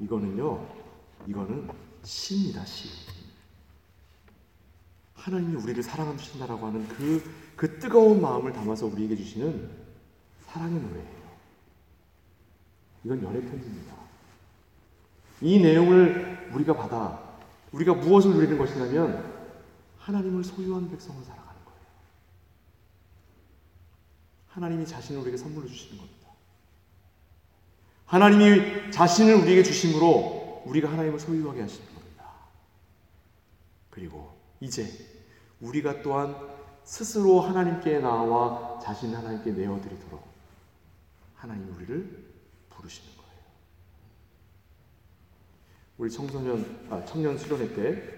이거는요. 0.00 0.73
이거는 1.26 1.68
시입니다. 2.02 2.64
시. 2.64 2.88
하나님이 5.14 5.56
우리를 5.56 5.82
사랑하신다라고 5.82 6.66
하는 6.66 6.86
그, 6.88 7.34
그 7.56 7.78
뜨거운 7.78 8.20
마음을 8.20 8.52
담아서 8.52 8.86
우리에게 8.86 9.16
주시는 9.16 9.70
사랑의 10.46 10.80
노래예요. 10.80 11.24
이건 13.04 13.22
연애 13.22 13.40
편지입니다. 13.40 13.94
이 15.40 15.58
내용을 15.60 16.50
우리가 16.52 16.74
받아 16.74 17.22
우리가 17.72 17.94
무엇을 17.94 18.32
누리는 18.32 18.56
것이냐면 18.58 19.32
하나님을 19.98 20.44
소유한 20.44 20.90
백성을 20.90 21.22
살아가는 21.24 21.64
거예요. 21.64 21.80
하나님이 24.48 24.86
자신을 24.86 25.20
우리에게 25.22 25.38
선물로 25.38 25.66
주시는 25.66 25.98
겁니다. 25.98 26.28
하나님이 28.06 28.92
자신을 28.92 29.34
우리에게 29.36 29.62
주심으로 29.62 30.43
우리가 30.64 30.90
하나님을 30.90 31.18
소유하게 31.18 31.62
하시는 31.62 31.86
겁니다. 31.94 32.24
그리고 33.90 34.36
이제 34.60 34.88
우리가 35.60 36.02
또한 36.02 36.36
스스로 36.84 37.40
하나님께 37.40 37.98
나와 38.00 38.78
자신 38.80 39.14
하나님께 39.14 39.52
내어드리도록 39.52 40.26
하나님 41.36 41.74
우리를 41.74 42.24
부르시는 42.70 43.16
거예요. 43.16 43.32
우리 45.98 46.10
청소년, 46.10 46.88
아, 46.90 47.04
청년 47.04 47.38
수련회 47.38 47.74
때 47.74 48.14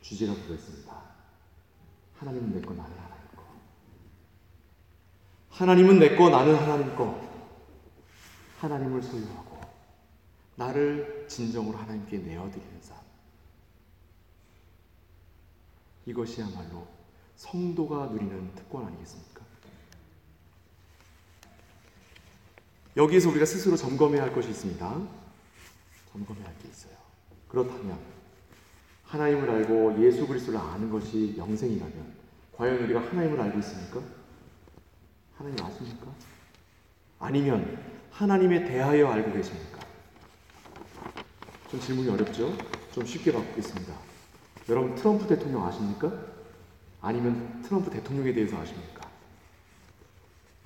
주제가 0.00 0.34
그거였습니다. 0.34 1.00
하나님은 2.18 2.54
내 2.54 2.60
거, 2.60 2.74
나는 2.74 2.96
하나님 2.96 3.26
거. 3.36 3.42
하나님은 5.50 5.98
내 5.98 6.16
거, 6.16 6.28
나는 6.30 6.54
하나님 6.54 6.94
거. 6.96 7.28
하나님을 8.60 9.02
소유하고 9.02 9.49
나를 10.60 11.24
진정으로 11.26 11.78
하나님께 11.78 12.18
내어드리는 12.18 12.82
삶. 12.82 12.98
이것이야말로 16.04 16.86
성도가 17.36 18.06
누리는 18.08 18.54
특권 18.54 18.84
아니겠습니까? 18.84 19.40
여기에서 22.94 23.30
우리가 23.30 23.46
스스로 23.46 23.74
점검해야 23.74 24.22
할 24.22 24.34
것이 24.34 24.50
있습니다. 24.50 25.00
점검해야 26.12 26.46
할 26.46 26.54
게 26.58 26.68
있어요. 26.68 26.92
그렇다면 27.48 27.98
하나님을 29.04 29.50
알고 29.50 30.04
예수 30.04 30.26
그리스도를 30.26 30.60
아는 30.60 30.90
것이 30.90 31.34
영생이라면 31.38 32.14
과연 32.56 32.84
우리가 32.84 33.00
하나님을 33.00 33.40
알고 33.40 33.58
있습니까? 33.60 34.02
하나님 35.38 35.64
아십니까? 35.64 36.06
아니면 37.18 37.82
하나님에 38.10 38.64
대하여 38.64 39.08
알고 39.08 39.32
계십니까? 39.32 39.89
좀 41.70 41.80
질문이 41.80 42.08
어렵죠? 42.10 42.52
좀 42.92 43.04
쉽게 43.06 43.32
바꾸겠습니다. 43.32 43.94
여러분 44.68 44.94
트럼프 44.94 45.26
대통령 45.26 45.64
아십니까? 45.66 46.12
아니면 47.00 47.62
트럼프 47.62 47.90
대통령에 47.90 48.32
대해서 48.32 48.58
아십니까? 48.58 49.08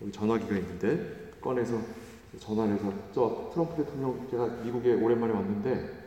여기 0.02 0.10
전화기가 0.12 0.56
있는데 0.56 1.32
꺼내서 1.40 1.80
전화를 2.38 2.74
해서 2.74 2.92
저 3.14 3.50
트럼프 3.52 3.76
대통령 3.76 4.26
제가 4.30 4.46
미국에 4.64 4.94
오랜만에 4.94 5.32
왔는데 5.32 6.04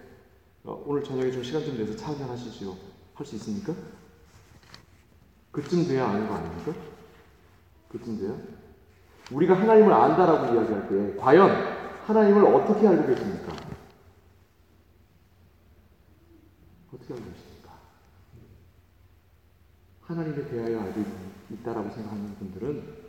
어, 0.64 0.84
오늘 0.86 1.04
저녁에 1.04 1.32
좀 1.32 1.44
시간 1.44 1.64
좀 1.64 1.78
내서 1.78 1.96
차 1.96 2.10
한잔 2.12 2.30
하시지요. 2.30 2.76
할 3.14 3.26
수 3.26 3.36
있습니까? 3.36 3.74
그쯤 5.52 5.88
돼야 5.88 6.08
아는 6.08 6.28
거 6.28 6.36
아닙니까? 6.36 6.74
그쯤 7.90 8.20
돼야? 8.20 8.36
우리가 9.32 9.60
하나님을 9.60 9.92
안다라고 9.92 10.54
이야기할 10.54 10.90
때 10.90 11.16
과연 11.20 11.50
하나님을 12.06 12.46
어떻게 12.46 12.88
알고 12.88 13.08
계십니까? 13.08 13.54
어떻게 16.94 17.14
알고 17.14 17.26
계십니까? 17.26 17.72
하나님에 20.08 20.48
대하여 20.48 20.80
알고 20.80 21.04
있다라고 21.52 21.90
생각하는 21.92 22.34
분들은 22.36 23.08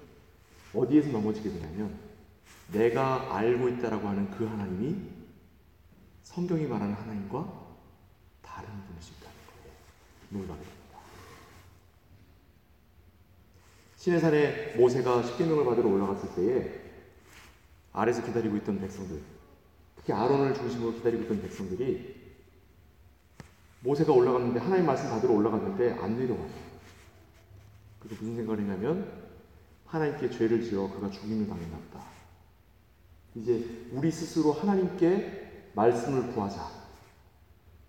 어디에서 0.75 1.11
넘어지게 1.11 1.49
되냐면 1.51 1.97
내가 2.73 3.37
알고 3.37 3.69
있다라고 3.69 4.09
하는 4.09 4.29
그 4.33 4.45
하나님이 4.45 4.97
성경이 6.25 6.67
말하는 6.67 6.95
하나님과 6.95 7.67
다른 8.43 8.69
분일 8.85 9.01
수 9.01 9.13
있다는 9.13 9.37
거예요. 9.47 9.77
놀라게 10.31 10.61
됩니다. 10.61 10.99
시내산에 13.97 14.77
모세가 14.77 15.23
십계명을 15.23 15.65
받으러 15.65 15.89
올라갔을 15.89 16.35
때에 16.35 16.81
아래서 17.93 18.25
기다리고 18.25 18.57
있던 18.57 18.81
백성들, 18.81 19.21
특히 19.97 20.13
아론을 20.13 20.53
중심으로 20.55 20.95
기다리고 20.95 21.23
있던 21.25 21.43
백성들이 21.43 22.17
모세가 23.81 24.13
올라갔는데 24.13 24.59
하나님 24.59 24.85
말씀 24.85 25.09
받으러 25.09 25.33
올라갔는데 25.33 25.93
안 25.93 26.19
내려와요. 26.19 26.78
그래서 28.01 28.17
무슨 28.21 28.37
생각을 28.37 28.61
했냐면 28.61 29.11
하나님께 29.87 30.31
죄를 30.31 30.63
지어 30.63 30.89
그가 30.91 31.11
죽임을 31.11 31.49
당했나 31.49 31.77
보다. 31.77 32.05
이제 33.35 33.89
우리 33.93 34.11
스스로 34.11 34.53
하나님께 34.53 35.71
말씀을 35.75 36.33
구하자. 36.33 36.79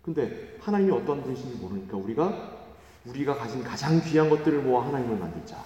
근데 0.02 0.58
하나님이 0.62 0.92
어떤 0.92 1.22
분이신지 1.24 1.58
모르니까 1.58 1.98
우리가 1.98 2.58
우리가 3.06 3.36
가진 3.36 3.64
가장 3.64 4.02
귀한 4.02 4.30
것들을 4.30 4.62
모아 4.64 4.86
하나님을 4.88 5.18
만들자. 5.18 5.64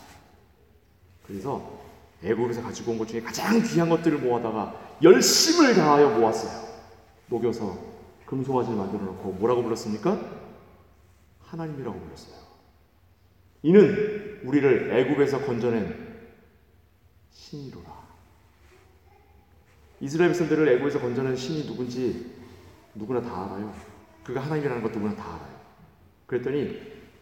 그래서 1.25 1.79
애국에서 2.23 2.61
가지고 2.61 2.91
온 2.93 2.97
것 2.97 3.07
중에 3.07 3.21
가장 3.21 3.61
귀한 3.61 3.89
것들을 3.89 4.19
모아다가 4.19 4.97
열심을 5.01 5.73
다하여 5.75 6.17
모았어요. 6.17 6.63
녹여서 7.27 7.77
금송아지를 8.25 8.77
만들어 8.77 9.03
놓고 9.03 9.33
뭐라고 9.33 9.61
불렀습니까? 9.63 10.19
하나님이라고 11.41 11.99
불렀어요. 11.99 12.42
이는 13.63 14.39
우리를 14.43 14.91
애굽에서 14.91 15.45
건져낸 15.45 16.13
신이로라. 17.31 18.03
이스라엘 20.01 20.31
백성들을 20.31 20.67
애굽에서 20.67 20.99
건져낸 20.99 21.35
신이 21.35 21.65
누군지 21.65 22.33
누구나 22.93 23.21
다 23.21 23.45
알아요. 23.45 23.73
그가 24.23 24.41
하나님이라는 24.41 24.83
것 24.83 24.91
누구나 24.91 25.15
다 25.15 25.35
알아요. 25.35 25.63
그랬더니 26.27 26.77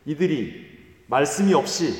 이들이 0.05 1.05
말씀이 1.07 1.53
없이 1.53 1.93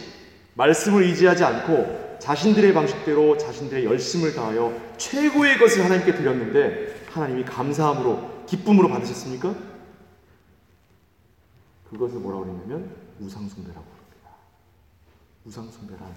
말씀을 0.55 1.03
의지하지 1.03 1.43
않고 1.43 2.17
자신들의 2.19 2.74
방식대로 2.74 3.38
자신들의 3.38 3.86
열심을 3.86 4.33
다하여 4.33 4.95
최고의 4.98 5.57
것을 5.57 5.83
하나님께 5.83 6.15
드렸는데 6.15 7.05
하나님이 7.10 7.43
감사함으로 7.45 8.45
기쁨으로 8.45 8.89
받으셨습니까? 8.89 9.55
그것을 11.89 12.19
뭐라고 12.19 12.45
그랬냐면 12.45 12.95
우상숭배라고. 13.19 14.00
우상숭배란 15.45 16.15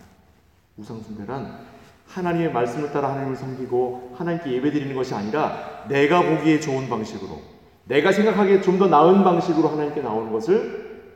우상숭배란 0.76 1.66
하나님의 2.08 2.52
말씀을 2.52 2.92
따라 2.92 3.10
하나님을 3.12 3.36
섬기고 3.36 4.14
하나님께 4.16 4.52
예배드리는 4.52 4.94
것이 4.94 5.14
아니라 5.14 5.86
내가 5.88 6.22
보기에 6.22 6.60
좋은 6.60 6.88
방식으로 6.88 7.40
내가 7.86 8.12
생각하기에 8.12 8.60
좀 8.60 8.78
더 8.78 8.88
나은 8.88 9.24
방식으로 9.24 9.68
하나님께 9.68 10.02
나오는 10.02 10.30
것을 10.32 11.14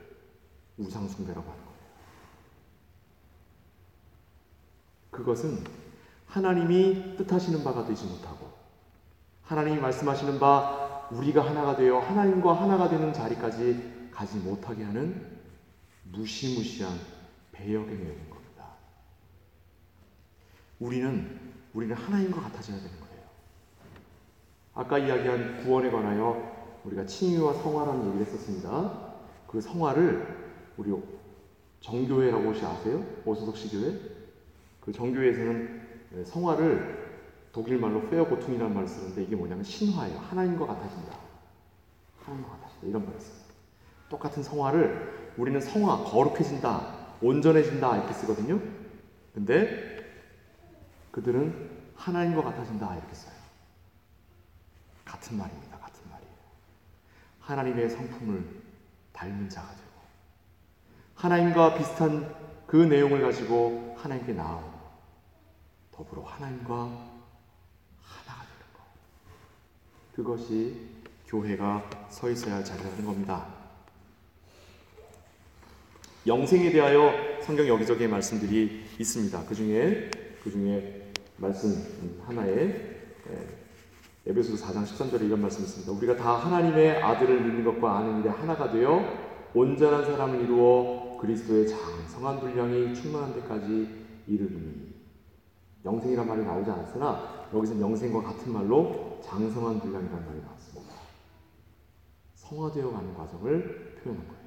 우상숭배라고 0.79 1.41
하는 1.51 1.65
거예요. 1.65 1.79
그것은 5.11 5.65
하나님이 6.27 7.17
뜻하시는 7.17 7.65
바가 7.65 7.87
되지 7.87 8.05
못하고 8.07 8.53
하나님이 9.43 9.79
말씀하시는 9.81 10.39
바 10.39 11.09
우리가 11.11 11.45
하나가 11.45 11.75
되어 11.75 11.99
하나님과 12.01 12.53
하나가 12.63 12.89
되는 12.89 13.13
자리까지 13.13 14.11
가지 14.13 14.39
못하게 14.39 14.85
하는 14.85 15.39
무시무시한 16.05 16.93
배역의 17.59 17.97
내용인 17.97 18.31
겁니다. 18.31 18.65
우리는 20.79 21.41
우리는 21.75 21.95
하나님과 21.95 22.41
같아져야 22.41 22.77
되는 22.77 23.01
거예요. 23.01 23.23
아까 24.75 24.99
이야기한 24.99 25.65
구원에 25.65 25.91
관하여 25.91 26.81
우리가 26.85 27.05
칭의와 27.05 27.55
성화라는 27.55 28.07
얘기를 28.07 28.27
했었습니다. 28.27 29.09
그 29.49 29.61
성화를 29.61 30.73
우리 30.77 30.95
정교회라고 31.81 32.45
혹시 32.45 32.65
아세요? 32.65 33.05
오소독시 33.25 33.71
교회? 33.71 33.99
그 34.81 34.93
정교회에서는 34.93 36.25
성화를 36.25 37.09
독일 37.53 37.79
말로 37.79 38.09
페어고퉁이라는 38.09 38.73
말을 38.73 38.89
쓰는데 38.89 39.25
이게 39.25 39.35
뭐냐면 39.35 39.65
신화예요. 39.65 40.19
하나님과 40.19 40.67
같아진다. 40.67 41.19
하나님과 42.21 42.51
같아진다. 42.51 42.87
이런 42.87 43.05
말을 43.05 43.21
씁니다. 43.21 43.55
똑같은 44.09 44.43
성화를 44.43 45.35
우리는 45.37 45.61
성화, 45.61 46.05
거룩해진다, 46.05 46.98
온전해진다 47.21 47.97
이렇게 47.97 48.13
쓰거든요. 48.13 48.61
근데 49.35 49.89
그들은 51.11 51.71
하나님과 51.97 52.43
같아진다 52.43 52.97
이렇게 52.97 53.15
써요. 53.15 53.35
같은 55.05 55.37
말입니다. 55.37 55.79
같은 55.79 56.01
말이에요. 56.11 56.33
하나님의 57.41 57.91
성품을 57.91 58.63
닮은 59.13 59.49
자가 59.49 59.69
되고 59.69 59.89
하나님과 61.15 61.75
비슷한 61.75 62.35
그 62.67 62.77
내용을 62.77 63.23
가지고 63.23 63.97
하나님께 63.99 64.35
나아오고 64.35 64.79
더불어 65.91 66.23
하나님과 66.23 66.75
하나가 68.03 68.43
되는 68.45 68.73
것. 68.73 68.83
그것이 70.15 70.89
교회가 71.27 72.09
서 72.11 72.31
있어야 72.31 72.57
할 72.57 72.65
자리라는 72.65 73.05
겁니다. 73.05 73.58
영생에 76.29 76.71
대하여 76.71 77.11
성경 77.41 77.67
여기저기에 77.67 78.07
말씀들이 78.07 78.85
있습니다. 78.99 79.45
그 79.47 79.55
중에 79.55 80.11
그 80.45 80.51
중에 80.51 81.11
말씀 81.39 81.75
하나에 82.27 82.99
에베소서 84.27 84.67
4장 84.67 84.85
13절에 84.85 85.23
이런 85.23 85.41
말씀이 85.41 85.65
있습니다. 85.65 85.91
우리가 85.91 86.17
다 86.17 86.35
하나님의 86.35 87.03
아들을 87.03 87.41
믿는 87.41 87.65
것과 87.65 87.97
아는 87.99 88.21
일에 88.21 88.29
하나가 88.29 88.71
되어 88.71 89.01
온전한 89.55 90.05
사람을 90.05 90.43
이루어 90.43 91.17
그리스도의 91.19 91.67
장성한 91.67 92.41
분량이 92.41 92.95
충만한 92.95 93.33
데까지 93.33 93.89
이르니 94.27 94.93
영생이란 95.87 96.29
말이 96.29 96.45
나오지 96.45 96.71
않았으나 96.71 97.49
여기서 97.55 97.81
영생과 97.81 98.23
같은 98.23 98.53
말로 98.53 99.19
장성한 99.25 99.81
분량이라는 99.81 100.27
말이 100.27 100.41
나왔습니다. 100.43 100.93
성화되어 102.35 102.91
가는 102.91 103.15
과정을 103.15 103.97
표현한 104.03 104.29
거예요. 104.29 104.38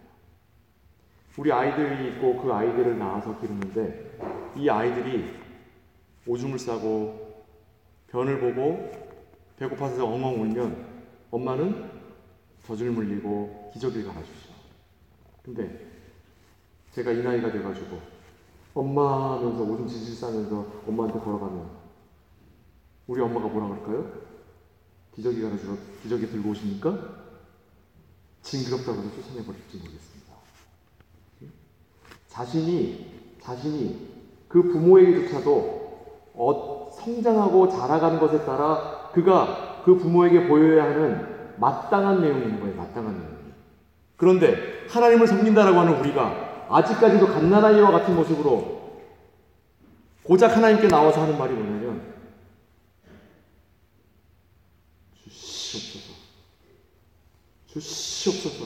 우리 1.37 1.51
아이들이 1.51 2.09
있고 2.09 2.41
그 2.41 2.51
아이들을 2.51 2.99
낳아서 2.99 3.39
기르는데 3.39 4.17
이 4.57 4.69
아이들이 4.69 5.33
오줌을 6.27 6.59
싸고 6.59 7.45
변을 8.09 8.39
보고 8.39 8.91
배고파서 9.57 10.05
엉엉 10.05 10.41
울면 10.41 10.85
엄마는 11.31 11.89
젖을 12.65 12.91
물리고 12.91 13.71
기저귀를 13.73 14.07
갈아주죠. 14.07 14.51
근데 15.43 15.87
제가 16.91 17.11
이 17.11 17.23
나이가 17.23 17.51
돼가지고 17.51 17.99
엄마 18.73 19.37
하면서 19.37 19.63
오줌 19.63 19.87
질질 19.87 20.15
싸면서 20.15 20.83
엄마한테 20.87 21.19
걸어가면 21.19 21.69
우리 23.07 23.21
엄마가 23.21 23.47
뭐라 23.47 23.67
그럴까요? 23.69 24.21
기저귀 25.15 25.41
갈아주러 25.41 25.77
기저귀 26.03 26.27
들고 26.27 26.49
오십니까? 26.49 27.21
징그럽다고 28.41 28.99
해서 28.99 29.15
쫓아내버릴지 29.15 29.77
모르겠습니다. 29.77 30.30
자신이 32.31 33.05
자신이 33.41 34.07
그 34.47 34.63
부모에게조차도 34.63 35.81
어, 36.33 36.91
성장하고 36.97 37.69
자라가는 37.69 38.19
것에 38.19 38.45
따라 38.45 39.09
그가 39.13 39.81
그 39.83 39.97
부모에게 39.97 40.47
보여야 40.47 40.85
하는 40.85 41.55
마땅한 41.57 42.21
내용인 42.21 42.59
거예요. 42.59 42.75
마땅한 42.75 43.17
내용. 43.17 43.31
그런데 44.15 44.87
하나님을 44.89 45.27
섬긴다라고 45.27 45.79
하는 45.79 45.99
우리가 45.99 46.67
아직까지도 46.69 47.27
갓난아이와 47.27 47.91
같은 47.91 48.15
모습으로 48.15 49.01
고작 50.23 50.55
하나님께 50.55 50.87
나와서 50.87 51.21
하는 51.21 51.37
말이 51.37 51.53
뭐냐면 51.53 52.13
주시옵소서 55.23 56.13
주시옵소서 57.67 58.65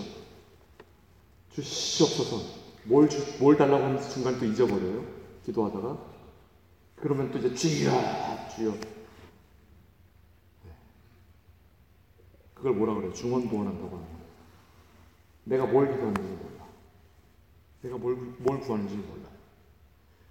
주시옵소서. 1.53 2.64
뭘, 2.85 3.09
주, 3.09 3.37
뭘 3.39 3.57
달라고 3.57 3.83
하면서 3.83 4.09
중간에 4.09 4.37
또 4.37 4.45
잊어버려요. 4.45 5.03
기도하다가. 5.45 5.97
그러면 6.95 7.31
또 7.31 7.39
이제 7.39 7.53
주여, 7.53 7.91
주여. 8.55 8.71
네. 8.71 8.79
그걸 12.53 12.73
뭐라 12.73 12.93
그래요? 12.95 13.13
중원부원한다고 13.13 13.87
하는 13.87 14.05
거예요. 14.05 14.25
내가 15.45 15.65
뭘 15.65 15.91
기도하는지 15.91 16.21
몰라. 16.21 16.65
내가 17.81 17.97
뭘, 17.97 18.15
뭘 18.15 18.59
구하는지 18.59 18.95
몰라. 18.95 19.29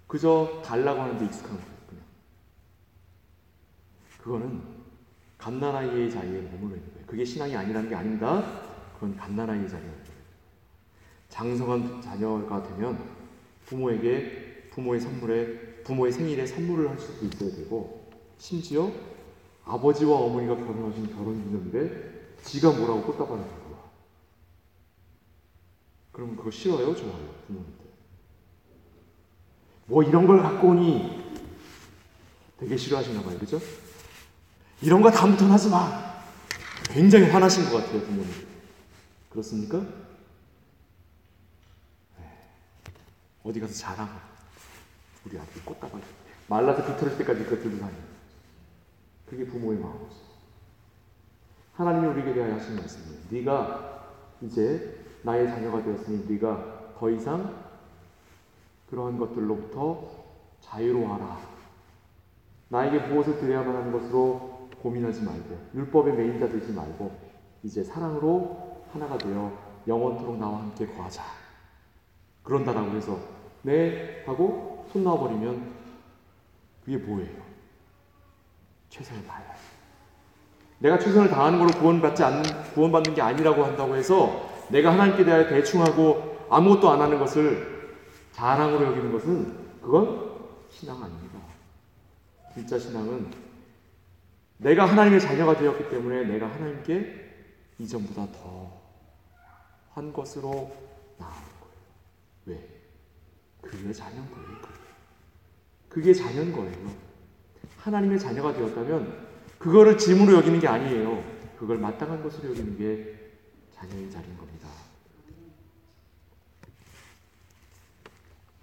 그저 0.07 0.61
달라고 0.63 1.01
하는데 1.01 1.25
익숙한 1.25 1.55
거예요. 1.55 1.75
그냥. 1.89 2.03
그거는 4.21 4.61
갓난아이의 5.37 6.09
자리에 6.09 6.41
머물러 6.41 6.75
있는 6.75 6.93
거예요. 6.93 7.05
그게 7.05 7.25
신앙이 7.25 7.55
아니라는 7.55 7.89
게 7.89 7.95
아닙니다. 7.95 8.61
그건 8.93 9.15
갓난아이의 9.15 9.69
자리예요. 9.69 10.04
장성한 11.35 12.01
자녀가 12.01 12.63
되면 12.63 12.97
부모에게 13.65 14.69
부모의 14.71 15.01
선물에 15.01 15.83
부모의 15.83 16.13
생일에 16.13 16.45
선물을 16.45 16.89
할 16.89 16.97
수도 16.97 17.25
있어야 17.25 17.53
되고 17.53 18.09
심지어 18.37 18.89
아버지와 19.65 20.15
어머니가 20.17 20.55
결혼하신 20.55 21.13
결혼 21.13 21.43
기념일에 21.43 22.37
지가 22.41 22.71
뭐라고 22.71 23.03
꽃다발을 23.03 23.43
들고 23.43 23.71
와. 23.73 23.79
그럼 26.13 26.37
그거 26.37 26.49
싫어요? 26.49 26.95
좋아요? 26.95 27.35
부모님들. 27.47 27.85
뭐 29.87 30.03
이런 30.03 30.25
걸 30.25 30.41
갖고 30.41 30.69
오니 30.69 31.33
되게 32.59 32.77
싫어하시나 32.77 33.23
봐요. 33.23 33.37
그죠? 33.37 33.59
이런 34.81 35.01
거 35.01 35.11
다음부터는 35.11 35.51
하지 35.51 35.69
마. 35.69 36.15
굉장히 36.85 37.25
화나신 37.25 37.65
것 37.65 37.77
같아요, 37.77 38.01
부모님. 38.03 38.31
그렇습니까? 39.29 40.04
어디 43.45 43.59
가서 43.59 43.73
자랑하고 43.73 44.19
우리 45.25 45.39
아들이 45.39 45.61
꽃다발 45.63 46.01
말라서 46.47 46.85
비틀을 46.85 47.17
때까지 47.19 47.43
그거 47.43 47.55
들고 47.61 47.77
다니는 47.79 48.03
그게 49.27 49.45
부모의 49.45 49.79
마음이죠. 49.79 50.15
하나님이 51.75 52.07
우리에게 52.07 52.33
대하여 52.33 52.55
하시는 52.55 52.77
말씀이에요. 52.77 53.21
네가 53.29 54.13
이제 54.41 55.05
나의 55.23 55.47
자녀가 55.47 55.83
되었으니 55.83 56.25
네가 56.27 56.95
더 56.97 57.09
이상 57.09 57.65
그러한 58.89 59.17
것들로부터 59.17 60.25
자유로워하라. 60.61 61.55
나에게 62.69 63.07
무엇을 63.07 63.39
드려야만 63.39 63.75
하는 63.75 63.91
것으로 63.91 64.69
고민하지 64.81 65.21
말고 65.23 65.69
율법의 65.73 66.15
매인자 66.15 66.49
되지 66.49 66.71
말고 66.71 67.15
이제 67.63 67.83
사랑으로 67.83 68.85
하나가 68.91 69.17
되어 69.17 69.51
영원토록 69.87 70.37
나와 70.37 70.59
함께 70.59 70.87
거하자. 70.87 71.23
그런다라고 72.43 72.95
해서 72.95 73.34
네 73.65 74.23
하고 74.25 74.87
손 74.91 75.03
놔버리면 75.03 75.73
그게 76.83 76.97
뭐예요? 76.97 77.43
최선을 78.89 79.25
다해야 79.25 79.55
내가 80.79 80.99
최선을 80.99 81.29
다하는 81.29 81.59
걸로 81.59 81.71
구원받지 81.71 82.23
않는 82.23 82.43
구원받는 82.73 83.15
게 83.15 83.21
아니라고 83.21 83.63
한다고 83.63 83.95
해서 83.95 84.49
내가 84.69 84.93
하나님께 84.93 85.25
대하여 85.25 85.47
대충하고 85.47 86.47
아무것도 86.49 86.89
안 86.89 87.01
하는 87.01 87.19
것을 87.19 87.95
자랑으로 88.31 88.85
여기는 88.85 89.11
것은 89.11 89.65
그건 89.81 90.31
신앙 90.69 91.01
아닙니다. 91.01 91.39
진짜 92.53 92.77
신앙은 92.77 93.31
내가 94.57 94.85
하나님의 94.85 95.19
자녀가 95.19 95.55
되었기 95.55 95.89
때문에 95.89 96.23
내가 96.25 96.47
하나님께 96.47 97.25
이전보다 97.79 98.27
더 98.31 98.85
한 99.95 100.11
것으로 100.11 100.75
나아가는 101.17 101.49
거예요. 101.61 101.75
왜? 102.47 102.74
그게 103.67 103.91
자녀인 103.91 104.29
거예요. 104.31 104.45
그게 105.89 106.13
자녀인 106.13 106.51
거예요. 106.51 106.95
하나님의 107.77 108.19
자녀가 108.19 108.53
되었다면 108.53 109.25
그거를 109.57 109.97
짐으로 109.97 110.37
여기는 110.37 110.59
게 110.59 110.67
아니에요. 110.67 111.23
그걸 111.57 111.77
마땅한 111.77 112.21
것으로 112.23 112.49
여기는 112.49 112.77
게 112.77 113.33
자녀의 113.73 114.11
자리인 114.11 114.37
겁니다. 114.37 114.69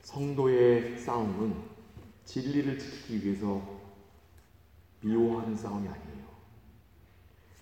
성도의 0.03 0.99
싸움은 0.99 1.55
진리를 2.25 2.79
지키기 2.79 3.27
위해서 3.27 3.81
미워하는 5.01 5.57
싸움이 5.57 5.89
아니에요. 5.89 6.23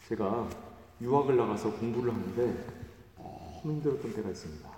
제가 0.08 0.48
유학을 1.00 1.36
나가서 1.36 1.72
공부를 1.76 2.12
하는데 2.12 2.66
힘들었던 3.62 4.12
때가 4.14 4.30
있습니다. 4.30 4.69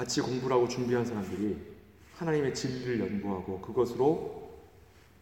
같이 0.00 0.22
공부를 0.22 0.56
하고 0.56 0.66
준비한 0.66 1.04
사람들이 1.04 1.58
하나님의 2.16 2.54
진리를 2.54 3.00
연구하고 3.00 3.60
그것으로 3.60 4.50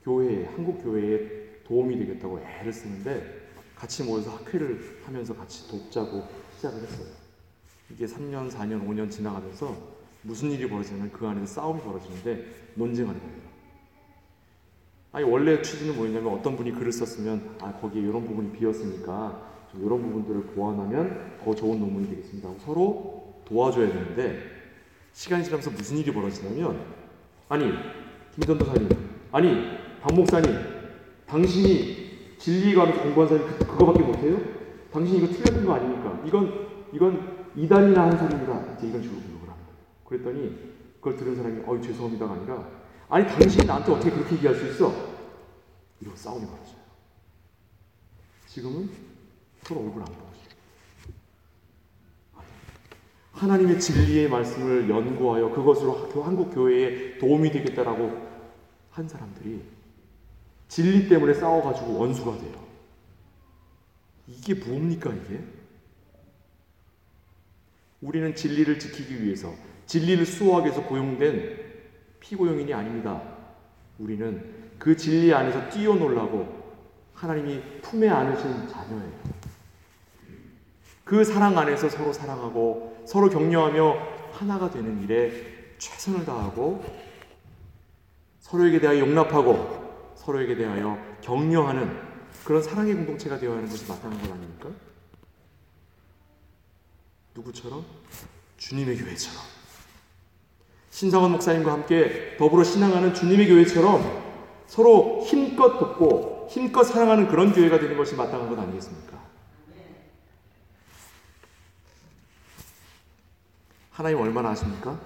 교회에, 0.05 0.45
한국 0.55 0.81
교회에 0.85 1.63
도움이 1.65 1.99
되겠다고 1.99 2.39
애를 2.39 2.73
쓰는데 2.73 3.49
같이 3.75 4.05
모여서 4.05 4.31
학회를 4.37 5.01
하면서 5.05 5.35
같이 5.35 5.69
돕자고 5.69 6.23
시작을 6.55 6.81
했어요. 6.81 7.09
이게 7.91 8.07
3년, 8.07 8.49
4년, 8.53 8.87
5년 8.87 9.11
지나가면서 9.11 9.77
무슨 10.23 10.53
일이 10.53 10.69
벌어지냐면 10.69 11.11
그 11.11 11.27
안에서 11.27 11.47
싸움이 11.47 11.81
벌어지는데 11.81 12.71
논쟁하는 12.77 13.19
거예요. 13.19 13.49
아니 15.11 15.25
원래 15.25 15.61
취지는 15.61 15.97
뭐였냐면 15.97 16.33
어떤 16.35 16.57
분이 16.57 16.71
글을 16.71 16.93
썼으면 16.93 17.57
아 17.61 17.73
거기에 17.73 18.03
이런 18.03 18.25
부분이 18.25 18.53
비었으니까 18.53 19.71
이런 19.75 20.03
부분들을 20.03 20.55
보완하면 20.55 21.39
더 21.43 21.53
좋은 21.53 21.81
논문이 21.81 22.11
되겠습니다. 22.11 22.49
서로 22.65 23.43
도와줘야 23.45 23.89
되는데 23.89 24.58
시간이 25.13 25.45
지나면서 25.45 25.71
무슨 25.71 25.99
일이 25.99 26.13
벌어지냐면 26.13 26.85
아니 27.49 27.73
김 28.35 28.45
전도사님 28.45 28.89
아니 29.33 29.79
박 30.01 30.15
목사님 30.15 30.55
당신이 31.27 32.37
진리에 32.39 32.75
관해서 32.75 33.03
공부한 33.03 33.29
사람이 33.29 33.49
그, 33.49 33.67
그거밖에 33.67 34.03
못해요? 34.03 34.39
당신이 34.93 35.19
이거 35.19 35.27
틀렸던 35.27 35.67
거 35.67 35.75
아닙니까? 35.75 36.23
이건 36.25 36.69
이건 36.93 37.49
이단이나 37.57 38.03
하는 38.03 38.19
소리입니다. 38.19 38.75
이제 38.77 38.89
이런 38.89 39.03
식으로 39.03 39.21
공격을 39.21 39.47
거예요. 39.47 39.57
그랬더니 40.05 40.75
그걸 41.01 41.17
들은 41.17 41.37
사람이 41.37 41.63
어이 41.67 41.83
죄송합니다가 41.83 42.33
아니라 42.33 42.69
아니 43.09 43.27
당신이 43.27 43.67
나한테 43.67 43.93
어떻게 43.93 44.11
그렇게 44.11 44.37
얘기할 44.37 44.55
수 44.55 44.67
있어? 44.69 44.93
이러고 46.01 46.17
싸움이 46.17 46.47
벌어져요. 46.47 46.79
지금은 48.47 48.89
서로 49.63 49.81
얼굴 49.81 50.01
안 50.01 50.07
보고 50.07 50.28
하나님의 53.39 53.79
진리의 53.79 54.29
말씀을 54.29 54.91
연구하여 54.91 55.51
그것으로 55.51 56.23
한국 56.25 56.53
교회에 56.53 57.19
도움이 57.19 57.51
되겠다라고 57.53 58.27
한 58.91 59.09
사람들이 59.09 59.63
진리 60.67 61.09
때문에 61.09 61.35
싸워가지고 61.35 61.99
원수가 61.99 62.39
돼요. 62.39 62.67
이게 64.27 64.55
뭡니까 64.55 65.13
이게? 65.13 65.41
우리는 68.01 68.35
진리를 68.35 68.79
지키기 68.79 69.23
위해서 69.23 69.55
진리를 69.87 70.27
수호하기 70.27 70.67
위해서 70.67 70.83
고용된 70.83 71.69
피고용인이 72.21 72.75
아닙니다. 72.75 73.23
우리는 73.99 74.73
그 74.79 74.97
진리 74.97 75.33
안에서 75.33 75.71
뛰어놀라고 75.71 76.59
하나님이 77.15 77.63
품에 77.83 78.09
안으신 78.09 78.69
자녀예요. 78.69 79.39
그 81.05 81.25
사랑 81.25 81.57
안에서 81.57 81.89
서로 81.89 82.13
사랑하고 82.13 82.88
서로 83.09 83.31
격려하며 83.31 83.97
하나가 84.33 84.71
되는 84.71 85.03
일에 85.03 85.33
최선을 85.79 86.27
다하고 86.27 86.85
서로에게 88.41 88.81
대하여 88.81 89.01
용납하고 89.01 90.13
서로에게 90.15 90.57
대하여 90.57 90.99
격려하는 91.23 92.03
그런 92.45 92.63
사랑의 92.63 92.95
공동체가 92.95 93.39
되어야 93.39 93.57
하는 93.57 93.71
것이 93.71 93.89
마땅한 93.89 94.21
것 94.21 94.31
아닙니까? 94.31 94.69
누구처럼? 97.35 97.83
주님의 98.59 98.99
교회처럼. 98.99 99.43
신성원 100.91 101.33
목사님과 101.33 101.73
함께 101.73 102.37
더불어 102.37 102.63
신앙하는 102.63 103.15
주님의 103.15 103.49
교회처럼 103.49 104.03
서로 104.67 105.25
힘껏 105.25 105.79
돕고 105.79 106.49
힘껏 106.51 106.85
사랑하는 106.85 107.29
그런 107.29 107.55
교회가 107.55 107.81
되는 107.81 107.97
것이 107.97 108.17
마땅한 108.17 108.51
것 108.51 108.59
아니겠습니까? 108.59 109.19
하나님 113.99 114.21
얼마나 114.21 114.51
아십니까? 114.51 114.97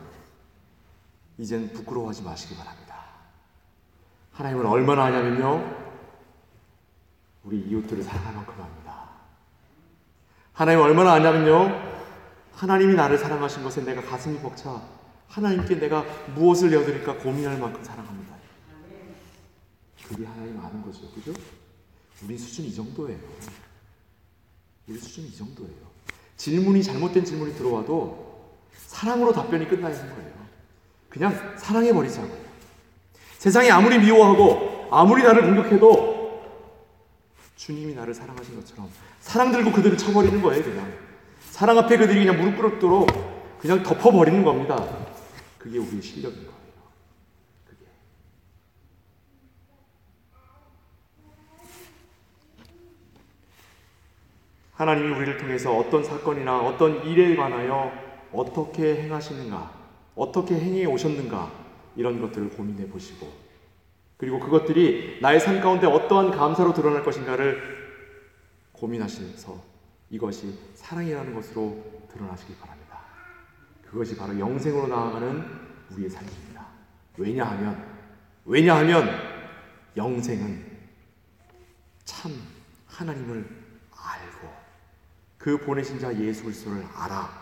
이젠 1.39 1.73
부끄러워하지 1.73 2.25
마시기 2.25 2.55
바랍니다. 2.55 2.95
하나님은 4.33 4.67
얼마나 4.67 5.05
하냐면요. 5.05 5.65
우리 7.43 7.61
이웃들을 7.61 8.03
사랑할 8.03 8.35
만큼 8.35 8.53
합니다. 8.63 9.09
하나님 10.53 10.83
얼마나 10.83 11.15
아냐면요. 11.15 11.71
하나님이 12.53 12.93
나를 12.93 13.17
사랑하신 13.17 13.63
것에 13.63 13.83
내가 13.83 14.03
가슴이 14.03 14.39
벅차 14.41 14.83
하나님께 15.27 15.77
내가 15.77 16.03
무엇을 16.35 16.69
내어드릴까 16.69 17.17
고민할 17.17 17.59
만큼 17.59 17.83
사랑합니다. 17.83 18.37
그게 20.07 20.27
하나님 20.27 20.61
아는 20.61 20.83
거죠. 20.83 21.11
그죠? 21.13 21.33
우리 22.23 22.37
수준 22.37 22.67
이 22.67 22.75
정도예요. 22.75 23.19
우리 24.87 24.99
수준 24.99 25.25
이 25.25 25.35
정도예요. 25.35 25.91
질문이 26.37 26.83
잘못된 26.83 27.25
질문이 27.25 27.55
들어와도 27.55 28.32
사랑으로 28.77 29.33
답변이 29.33 29.69
끝나야 29.69 29.97
하는 29.97 30.15
거예요. 30.15 30.33
그냥 31.09 31.55
사랑해 31.57 31.93
버리자고요. 31.93 32.43
세상이 33.39 33.71
아무리 33.71 33.99
미워하고 33.99 34.89
아무리 34.91 35.23
나를 35.23 35.43
공격해도 35.43 36.23
주님이 37.57 37.95
나를 37.95 38.15
사랑하신 38.15 38.57
것처럼 38.57 38.89
사랑 39.21 39.53
들고 39.53 39.73
그들을 39.73 39.97
쳐버리는 39.97 40.41
거예요, 40.43 40.63
그냥. 40.63 40.93
사랑 41.51 41.79
앞에 41.79 41.97
그들이 41.97 42.25
그냥 42.25 42.41
무릎 42.41 42.57
꿇도록 42.57 43.09
그냥 43.61 43.83
덮어버리는 43.83 44.43
겁니다. 44.43 44.85
그게 45.59 45.79
우리의 45.79 46.03
실력인 46.03 46.39
거예요. 46.39 46.53
그게. 47.69 47.87
하나님이 54.75 55.15
우리를 55.15 55.39
통해서 55.39 55.77
어떤 55.77 56.03
사건이나 56.03 56.61
어떤 56.61 57.05
일에 57.07 57.37
관하여 57.37 57.93
어떻게 58.33 59.03
행하시는가, 59.03 59.73
어떻게 60.15 60.55
행해 60.55 60.85
오셨는가, 60.87 61.51
이런 61.97 62.21
것들을 62.21 62.51
고민해 62.51 62.89
보시고, 62.89 63.31
그리고 64.17 64.39
그것들이 64.39 65.19
나의 65.21 65.41
삶 65.41 65.61
가운데 65.61 65.87
어떠한 65.87 66.31
감사로 66.31 66.73
드러날 66.73 67.03
것인가를 67.03 67.61
고민하시면서 68.73 69.61
이것이 70.11 70.59
사랑이라는 70.75 71.35
것으로 71.35 72.07
드러나시기 72.13 72.55
바랍니다. 72.57 73.01
그것이 73.85 74.17
바로 74.17 74.39
영생으로 74.39 74.87
나아가는 74.87 75.45
우리의 75.91 76.09
삶입니다. 76.09 76.67
왜냐하면, 77.17 77.85
왜냐하면 78.45 79.09
영생은 79.97 80.73
참 82.05 82.33
하나님을 82.87 83.39
알고 83.91 84.49
그 85.37 85.59
보내신 85.59 85.99
자 85.99 86.15
예수 86.17 86.45
그리스도를 86.45 86.85
알아 86.95 87.42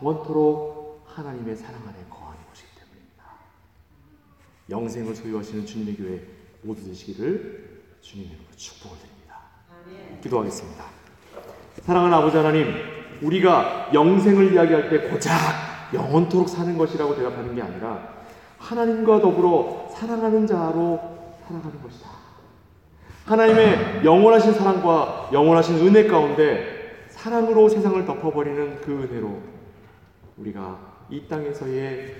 영원토록 0.00 1.04
하나님의 1.06 1.56
사랑 1.56 1.82
안에 1.82 1.96
거하는 2.10 2.38
것이기 2.48 2.68
때문입니다. 2.76 3.24
영생을 4.70 5.14
소유하시는 5.14 5.66
주님의 5.66 5.96
교회 5.96 6.22
모두 6.62 6.84
되시기를 6.84 7.82
주님의 8.00 8.32
이름으로 8.32 8.56
축복을 8.56 8.98
드립니다. 8.98 9.40
기도하겠습니다. 10.22 10.84
사랑하는 11.82 12.16
아버지 12.16 12.36
하나님, 12.36 12.74
우리가 13.22 13.90
영생을 13.92 14.52
이야기할 14.52 14.90
때 14.90 15.08
고작 15.08 15.32
영원토록 15.92 16.48
사는 16.48 16.76
것이라고 16.76 17.14
대답하는 17.14 17.54
게 17.54 17.62
아니라 17.62 18.14
하나님과 18.58 19.20
더불어 19.20 19.88
사랑하는 19.94 20.46
자로 20.46 20.98
살아가는 21.46 21.82
것이다. 21.82 22.08
하나님의 23.26 24.04
영원하신 24.04 24.54
사랑과 24.54 25.30
영원하신 25.32 25.86
은혜 25.86 26.06
가운데 26.06 26.73
사랑으로 27.24 27.70
세상을 27.70 28.04
덮어버리는 28.04 28.82
그 28.82 29.02
은혜로 29.02 29.40
우리가 30.36 31.06
이 31.08 31.26
땅에서의 31.26 32.14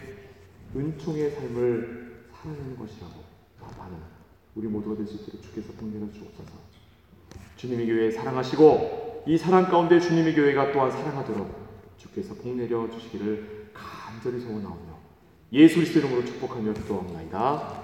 은총의 0.74 1.30
삶을 1.30 2.24
살아내는 2.32 2.78
것이라고 2.78 3.12
나는 3.76 3.98
우리 4.54 4.66
모두가 4.66 4.96
될 4.96 5.06
수 5.06 5.16
있도록 5.16 5.42
주께서 5.42 5.74
복내려 5.74 6.10
주옵소서. 6.10 6.52
주님의 7.58 7.86
교회 7.86 8.10
사랑하시고 8.10 9.24
이 9.26 9.36
사랑 9.36 9.68
가운데 9.68 10.00
주님의 10.00 10.34
교회가 10.34 10.72
또한 10.72 10.90
사랑하도록 10.90 11.50
주께서 11.98 12.34
복내려 12.36 12.88
주시기를 12.90 13.72
간절히 13.74 14.40
소원하오며 14.40 14.98
예수 15.52 15.74
그리스도 15.74 15.98
이름으로 15.98 16.24
축복하며 16.24 16.72
기도합니다. 16.72 17.82